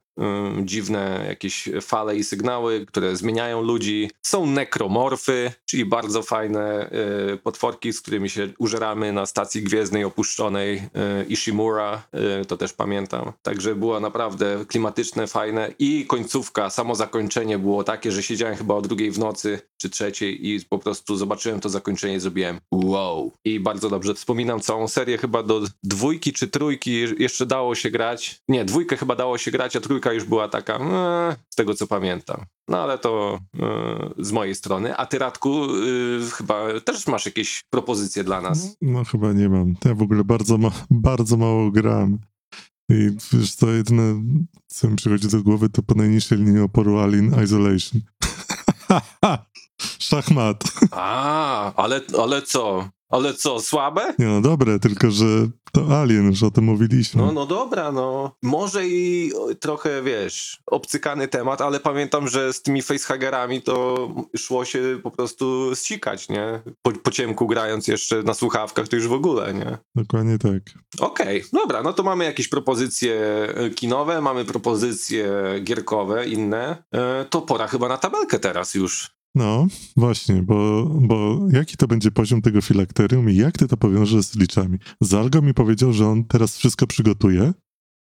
[0.64, 4.10] dziwne jakieś fale i sygnały, które zmieniają ludzi.
[4.22, 6.90] Są nekromorfy, czyli bardzo fajne
[7.32, 10.80] y, potworki, z którymi się użeramy na stacji gwiezdnej opuszczonej y,
[11.28, 12.02] Ishimura,
[12.42, 13.32] y, to też pamiętam.
[13.42, 18.82] Także było naprawdę klimatyczne, fajne i końcówka, samo zakończenie było takie, że siedziałem chyba o
[18.82, 23.32] drugiej w nocy czy trzeciej i po prostu zobaczyłem to zakończenie i zrobiłem wow.
[23.44, 28.40] I bardzo dobrze wspominam całą serię, chyba do dwójki czy trójki jeszcze dało się grać.
[28.48, 31.86] Nie, dwójkę chyba dało się grać, a trójka już była taka, ee, z tego co
[31.86, 32.44] pamiętam.
[32.68, 34.96] No ale to yy, z mojej strony.
[34.96, 38.76] A ty, Radku, yy, chyba też masz jakieś propozycje dla nas?
[38.82, 39.74] No, no chyba nie mam.
[39.84, 42.18] Ja w ogóle bardzo, ma bardzo mało gram.
[42.90, 44.22] I wiesz co, jedyne
[44.66, 48.00] co mi przychodzi do głowy to po najniższej linii oporu Alien Isolation.
[50.08, 50.64] Szachmat.
[50.90, 52.88] A, ale, ale co?
[53.08, 54.14] Ale co, słabe?
[54.18, 55.24] Nie no, dobre, tylko że
[55.72, 57.22] to Alien, już o tym mówiliśmy.
[57.22, 58.36] No, no dobra, no.
[58.42, 65.00] Może i trochę, wiesz, obcykany temat, ale pamiętam, że z tymi facehagerami to szło się
[65.02, 66.62] po prostu zsikać, nie?
[66.82, 69.78] Po, po ciemku grając jeszcze na słuchawkach, to już w ogóle, nie?
[69.94, 70.62] Dokładnie tak.
[71.00, 73.14] Okej, okay, dobra, no to mamy jakieś propozycje
[73.54, 75.32] e, kinowe, mamy propozycje
[75.64, 76.82] gierkowe, inne.
[76.94, 79.15] E, to pora chyba na tabelkę teraz już.
[79.36, 79.66] No,
[79.96, 84.36] właśnie, bo, bo jaki to będzie poziom tego filakterium i jak ty to powiążesz z
[84.36, 84.78] liczami?
[85.00, 87.52] Zalgo mi powiedział, że on teraz wszystko przygotuje.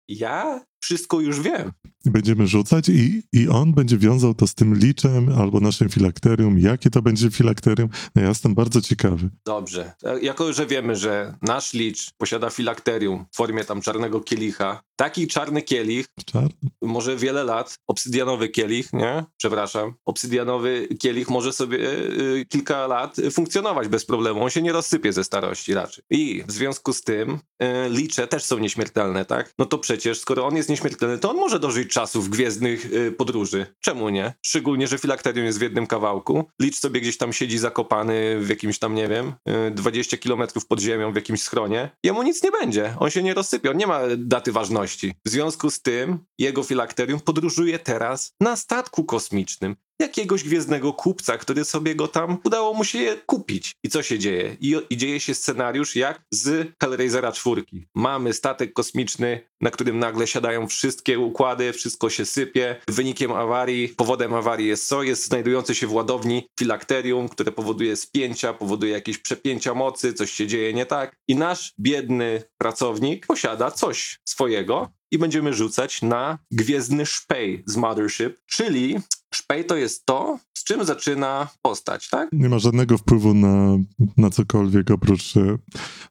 [0.08, 1.72] Ja wszystko już wiem.
[2.04, 6.58] Będziemy rzucać i, i on będzie wiązał to z tym liczem albo naszym filakterium.
[6.58, 7.88] Jakie to będzie filakterium?
[8.14, 9.30] No ja jestem bardzo ciekawy.
[9.46, 9.92] Dobrze.
[10.22, 15.62] Jako, że wiemy, że nasz licz posiada filakterium w formie tam czarnego kielicha, taki czarny
[15.62, 16.70] kielich, Czarny?
[16.82, 19.24] może wiele lat, obsydianowy kielich, nie?
[19.36, 19.94] Przepraszam.
[20.04, 24.42] Obsydianowy kielich może sobie y, kilka lat funkcjonować bez problemu.
[24.44, 26.04] On się nie rozsypie ze starości raczej.
[26.10, 29.52] I w związku z tym y, licze też są nieśmiertelne, tak?
[29.58, 33.66] No to przecież, skoro on jest nieśmiertelny, to on może dożyć czasów gwiezdnych y, podróży.
[33.80, 34.34] Czemu nie?
[34.42, 36.48] Szczególnie, że filakterium jest w jednym kawałku.
[36.60, 39.32] Licz sobie gdzieś tam siedzi zakopany w jakimś tam, nie wiem,
[39.68, 41.90] y, 20 kilometrów pod ziemią w jakimś schronie.
[42.04, 42.94] Jemu nic nie będzie.
[42.98, 43.70] On się nie rozsypie.
[43.70, 45.14] On nie ma daty ważności.
[45.24, 51.64] W związku z tym jego filakterium podróżuje teraz na statku kosmicznym jakiegoś gwiezdnego kupca, który
[51.64, 53.72] sobie go tam udało mu się je kupić.
[53.84, 54.57] I co się dzieje?
[54.61, 57.64] I, i dzieje się scenariusz jak z Hellraisera 4.
[57.94, 62.80] Mamy statek kosmiczny, na którym nagle siadają wszystkie układy, wszystko się sypie.
[62.88, 65.03] Wynikiem awarii, powodem awarii jest co?
[65.03, 70.47] Jest znajdujące się w ładowni filakterium, które powoduje spięcia, powoduje jakieś przepięcia mocy, coś się
[70.47, 71.16] dzieje nie tak.
[71.28, 78.38] I nasz biedny pracownik posiada coś swojego, i będziemy rzucać na gwiezdny szpej z Mothership,
[78.47, 78.97] czyli
[79.37, 82.28] szpej to jest to, z czym zaczyna postać, tak?
[82.32, 83.76] Nie ma żadnego wpływu na,
[84.16, 85.59] na cokolwiek oprócz, e,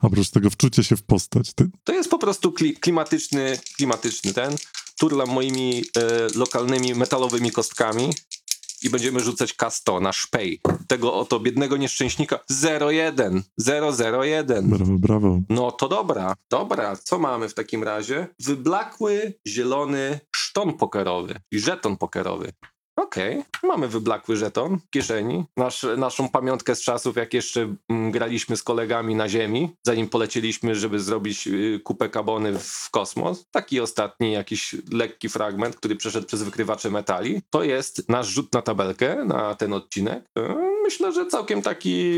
[0.01, 1.53] oprócz tego wczucia się w postać.
[1.53, 4.55] Ty, To jest po prostu kli klimatyczny, klimatyczny ten.
[4.99, 8.09] Turlam moimi e, lokalnymi metalowymi kostkami
[8.83, 10.61] i będziemy rzucać K100 na szpej.
[10.87, 12.39] Tego oto biednego nieszczęśnika
[12.89, 14.69] 01, 001.
[14.69, 15.39] brawo, brawo.
[15.49, 16.95] No to dobra, dobra.
[16.95, 18.27] Co mamy w takim razie?
[18.39, 22.51] Wyblakły, zielony szton pokerowy i żeton pokerowy.
[22.95, 25.45] Okej, mamy wyblakły żeton w kieszeni.
[25.57, 30.75] Nasz, naszą pamiątkę z czasów, jak jeszcze mm, graliśmy z kolegami na Ziemi, zanim polecieliśmy,
[30.75, 33.45] żeby zrobić y, kupę kabony w kosmos.
[33.51, 37.41] Taki ostatni jakiś lekki fragment, który przeszedł przez wykrywacze metali.
[37.49, 40.23] To jest nasz rzut na tabelkę, na ten odcinek.
[40.85, 42.13] Myślę, że całkiem taki,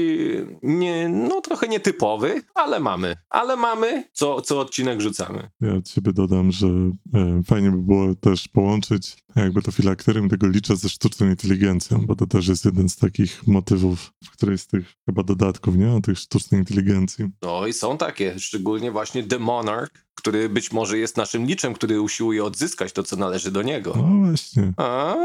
[0.64, 3.16] nie, no trochę nietypowy, ale mamy.
[3.30, 5.50] Ale mamy, co, co odcinek rzucamy.
[5.62, 10.48] Ja od siebie dodam, że e, fajnie by było też połączyć jakby to filakterium tego
[10.48, 14.68] liczę ze sztuczną inteligencją, bo to też jest jeden z takich motywów w którejś z
[14.68, 15.92] tych chyba dodatków, nie?
[15.92, 17.26] O tych sztucznej inteligencji.
[17.42, 22.02] No i są takie, szczególnie właśnie The Monarch, który być może jest naszym liczem, który
[22.02, 23.94] usiłuje odzyskać to, co należy do niego.
[23.98, 24.74] No właśnie.
[24.78, 25.16] A,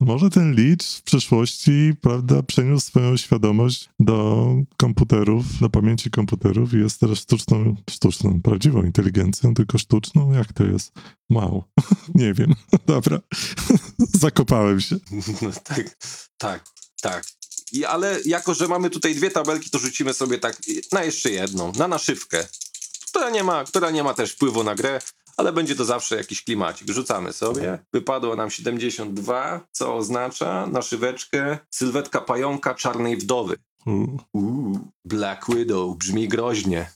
[0.00, 4.46] Może ten licz w przyszłości, prawda, przeniósł swoją świadomość do
[4.76, 10.32] komputerów, do pamięci komputerów i jest teraz sztuczną, sztuczną, prawdziwą inteligencją, tylko sztuczną?
[10.32, 10.92] Jak to jest?
[11.30, 11.64] Wow.
[12.14, 12.54] Nie wiem.
[12.86, 13.20] Dobra.
[13.98, 14.96] Zakopałem się.
[15.42, 15.96] no tak,
[16.38, 16.64] tak,
[17.02, 17.24] tak.
[17.72, 20.56] I, ale jako, że mamy tutaj dwie tabelki, to rzucimy sobie tak
[20.92, 22.48] na jeszcze jedną, na naszywkę,
[23.10, 25.00] która nie ma, która nie ma też wpływu na grę,
[25.36, 26.90] ale będzie to zawsze jakiś klimacik.
[26.90, 27.78] Rzucamy sobie.
[27.92, 33.56] Wypadło nam 72, co oznacza naszyweczkę sylwetka pająka czarnej wdowy.
[33.86, 36.90] U, Uuu, Black Widow, brzmi groźnie.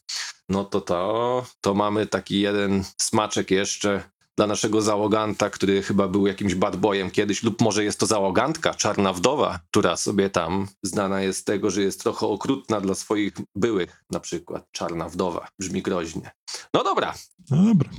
[0.49, 4.03] No to to, to mamy taki jeden smaczek jeszcze
[4.37, 8.75] dla naszego załoganta, który chyba był jakimś bad boyem kiedyś, lub może jest to załogantka,
[8.75, 13.33] czarna wdowa, która sobie tam znana jest z tego, że jest trochę okrutna dla swoich
[13.55, 15.49] byłych, na przykład czarna wdowa.
[15.59, 16.31] Brzmi groźnie.
[16.75, 17.15] No dobra,
[17.51, 17.91] No dobra.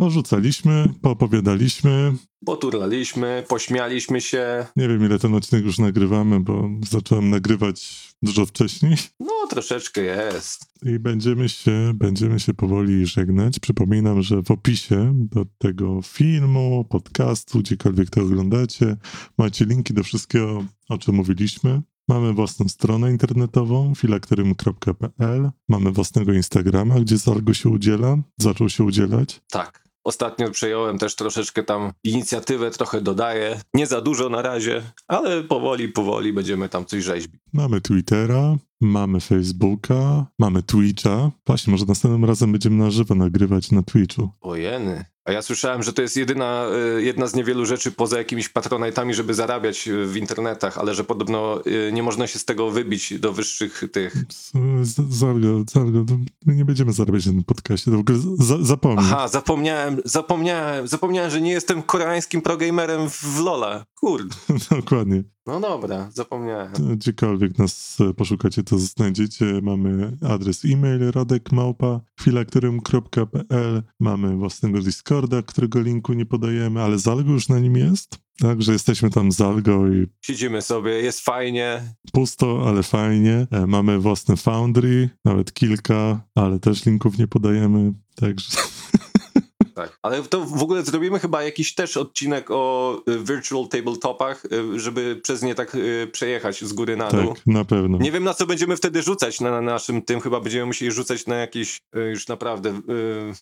[0.00, 2.12] Porzucaliśmy, poopowiadaliśmy.
[2.46, 8.96] poturlaliśmy, pośmialiśmy się, Nie wiem, ile ten odcinek już nagrywamy, bo zacząłem nagrywać dużo wcześniej.
[9.20, 10.66] no troszeczkę jest.
[10.82, 13.60] I będziemy się, będziemy się powoli żegnać.
[13.60, 18.96] Przypominam, że w opisie do tego filmu, podcastu, gdziekolwiek to oglądacie,
[19.38, 21.82] macie linki do wszystkiego, o czym mówiliśmy.
[22.08, 29.40] Mamy własną stronę internetową filakterium.pl, mamy własnego Instagrama, gdzie Zalgo się udziela, zaczął się udzielać.
[29.50, 29.85] Tak.
[30.06, 33.60] Ostatnio przejąłem też troszeczkę tam inicjatywę, trochę dodaję.
[33.74, 37.40] Nie za dużo na razie, ale powoli, powoli będziemy tam coś rzeźbić.
[37.52, 41.30] Mamy Twittera, mamy Facebooka, mamy Twitcha.
[41.46, 44.30] Właśnie, może następnym razem będziemy na żywo nagrywać na Twitchu.
[44.40, 45.04] Ojeny.
[45.24, 46.66] A ja słyszałem, że to jest jedyna,
[46.98, 51.04] y, jedna z niewielu rzeczy poza jakimiś patronajtami, żeby zarabiać y, w internetach, ale że
[51.04, 54.14] podobno y, nie można się z tego wybić do wyższych tych.
[54.82, 58.58] Z- Zalgo, Zalgo, to my nie będziemy zarabiać na tym podcaście, to w ogóle za,
[58.64, 59.04] zapomnij.
[59.12, 63.84] Aha, zapomniałem, zapomniałem, zapomniałem, że nie jestem koreańskim progamerem w Lola.
[63.94, 64.34] Kurde.
[64.70, 65.22] Dokładnie.
[65.46, 66.72] No dobra, zapomniałem.
[66.96, 69.44] Gdziekolwiek nas e, poszukacie, to znajdziecie.
[69.62, 77.48] Mamy adres e-mail radekmałpa filakterium.pl Mamy własnego Discorda, którego linku nie podajemy, ale Zalgo już
[77.48, 78.18] na nim jest.
[78.40, 81.82] Także jesteśmy tam z Zalgo i Siedzimy sobie, jest fajnie.
[82.12, 83.46] pusto, ale fajnie.
[83.50, 87.92] E, Mamy własne Foundry, nawet kilka, ale też linków nie podajemy.
[88.14, 88.58] Także
[89.76, 89.98] Tak.
[90.02, 95.20] Ale to w ogóle zrobimy chyba jakiś też odcinek o y, virtual tabletopach, y, żeby
[95.22, 97.34] przez nie tak y, przejechać z góry na dół.
[97.34, 97.98] tak, na pewno.
[97.98, 101.26] Nie wiem na co będziemy wtedy rzucać na, na naszym tym, chyba będziemy musieli rzucać
[101.26, 101.80] na jakiś
[102.12, 102.80] już naprawdę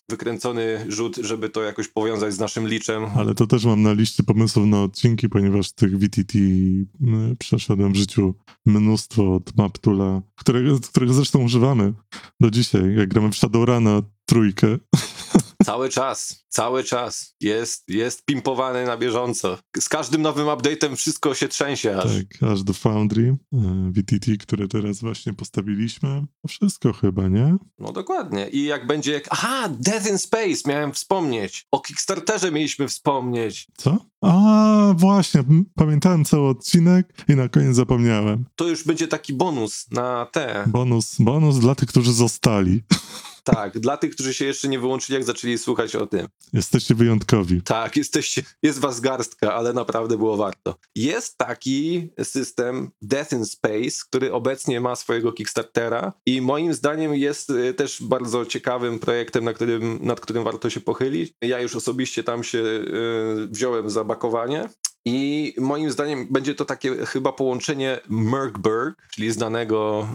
[0.09, 3.05] wykręcony rzut, żeby to jakoś powiązać z naszym liczem.
[3.17, 6.33] Ale to też mam na liście pomysłów na odcinki, ponieważ tych VTT
[7.39, 8.33] przeszedłem w życiu
[8.65, 11.93] mnóstwo od Maptula, którego, którego zresztą używamy
[12.39, 14.67] do dzisiaj, jak gramy w Shadowruna trójkę.
[15.65, 19.57] Cały czas, cały czas jest, jest pimpowany na bieżąco.
[19.79, 22.03] Z każdym nowym update'em wszystko się trzęsie aż.
[22.03, 26.25] Tak, aż do Foundry, e, VTT, które teraz właśnie postawiliśmy.
[26.41, 27.55] To wszystko chyba, nie?
[27.79, 28.49] No dokładnie.
[28.49, 29.27] I jak będzie jak.
[29.29, 31.67] Aha, Death in Space miałem wspomnieć.
[31.71, 33.67] O Kickstarterze mieliśmy wspomnieć.
[33.77, 34.05] Co?
[34.21, 35.43] A, właśnie,
[35.75, 38.45] pamiętałem cały odcinek i na koniec zapomniałem.
[38.55, 40.63] To już będzie taki bonus na te.
[40.67, 42.83] Bonus, bonus dla tych, którzy zostali.
[43.45, 46.27] Tak, dla tych, którzy się jeszcze nie wyłączyli, jak zaczęli słuchać o tym.
[46.53, 47.61] Jesteście wyjątkowi.
[47.61, 50.75] Tak, jesteście, jest was garstka, ale naprawdę było warto.
[50.95, 57.49] Jest taki system Death in Space, który obecnie ma swojego Kickstartera i moim zdaniem jest
[57.49, 61.33] y, też bardzo ciekawym projektem, na którym, nad którym warto się pochylić.
[61.41, 64.69] Ja już osobiście tam się y, wziąłem za bakowanie.
[65.05, 70.07] I moim zdaniem będzie to takie chyba połączenie Merkberg, czyli znanego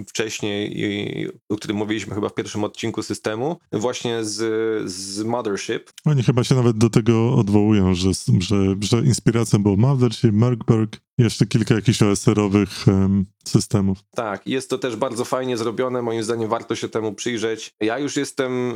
[0.00, 5.90] y, wcześniej, i, o którym mówiliśmy chyba w pierwszym odcinku systemu, właśnie z, z Mothership,
[6.04, 11.46] Oni chyba się nawet do tego odwołują, że, że, że inspiracją był Mothership, Merkberg jeszcze
[11.46, 13.98] kilka jakichś OSR-owych em, systemów.
[14.14, 16.02] Tak, jest to też bardzo fajnie zrobione.
[16.02, 17.74] Moim zdaniem warto się temu przyjrzeć.
[17.80, 18.72] Ja już jestem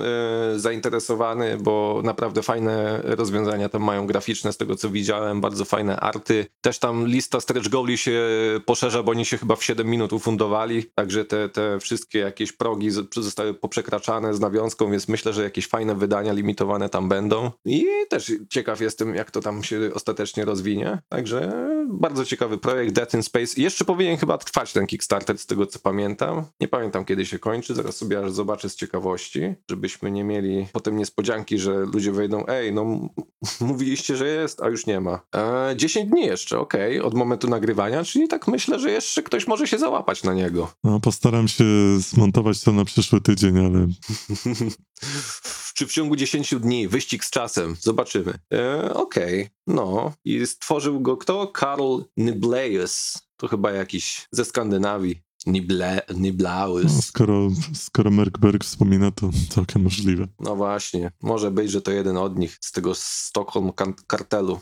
[0.55, 6.01] e, zainteresowany, bo naprawdę fajne rozwiązania tam mają graficzne, z tego co widziałem, bardzo fajne
[6.01, 6.47] arty.
[6.61, 8.20] Też tam lista stretch goali się
[8.66, 12.90] poszerza, bo oni się chyba w 7 minut ufundowali, także te, te wszystkie jakieś progi
[13.16, 17.51] zostały poprzekraczane z nawiązką, więc myślę, że jakieś fajne wydania limitowane tam będą.
[17.64, 20.99] I też ciekaw jestem, jak to tam się ostatecznie rozwinie.
[21.09, 21.53] Także
[21.91, 23.61] bardzo ciekawy projekt, Death in Space.
[23.61, 26.45] Jeszcze powinien chyba trwać ten Kickstarter, z tego co pamiętam.
[26.61, 30.97] Nie pamiętam, kiedy się kończy, zaraz sobie aż zobaczę z ciekawości, żebyśmy nie mieli potem
[30.97, 33.09] niespodzianki, że ludzie wejdą, ej, no
[33.61, 35.20] mówiliście, że jest, a już nie ma.
[35.35, 39.66] E, 10 dni jeszcze, okej, od momentu nagrywania, czyli tak myślę, że jeszcze ktoś może
[39.66, 40.72] się załapać na niego.
[40.85, 41.64] No, postaram się
[41.99, 43.87] zmontować to na przyszły tydzień, ale
[45.75, 48.35] Czy w ciągu 10 dni, wyścig z czasem, zobaczymy.
[48.55, 51.47] E, Okej, no i stworzył go kto?
[51.47, 53.18] Karl Niblaeus.
[53.37, 55.23] To chyba jakiś ze Skandynawii.
[55.47, 57.05] Nible, no, Niblaeus.
[57.05, 60.29] skoro, skoro Merkberg wspomina, to całkiem możliwe.
[60.41, 63.73] No właśnie, może być, że to jeden od nich z tego Stockholm
[64.07, 64.61] kartelu.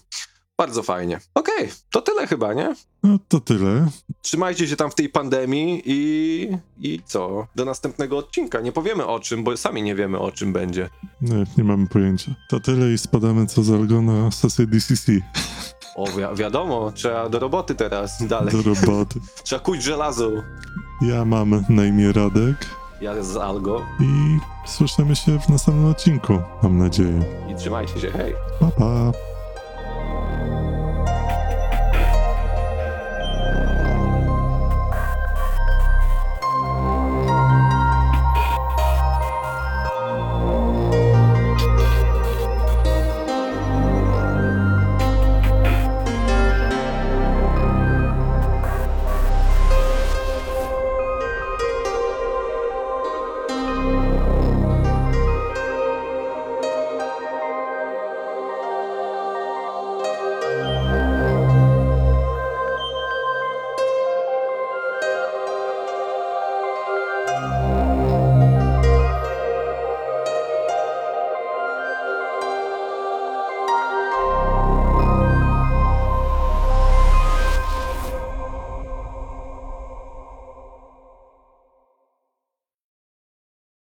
[0.61, 1.21] Bardzo fajnie.
[1.35, 2.75] Okej, to tyle chyba, nie?
[3.03, 3.89] No to tyle.
[4.23, 6.49] Trzymajcie się tam w tej pandemii i,
[6.81, 7.47] i co?
[7.57, 8.61] Do następnego odcinka.
[8.61, 10.91] Nie powiemy o czym, bo sami nie wiemy o czym będzie.
[11.23, 12.35] Nie, nie mamy pojęcia.
[12.49, 15.13] To tyle i spadamy co za algo na sesję DCC.
[15.97, 18.55] O, wi- wiadomo, trzeba do roboty teraz dalej.
[18.55, 19.21] Do roboty.
[19.45, 20.31] Trzeba kuć żelazo.
[21.03, 22.57] Ja mam na imię Radek
[23.01, 27.23] Ja z Algo i słyszymy się w następnym odcinku, mam nadzieję.
[27.53, 28.35] i trzymajcie się, hej.
[28.61, 29.13] Pa, pa.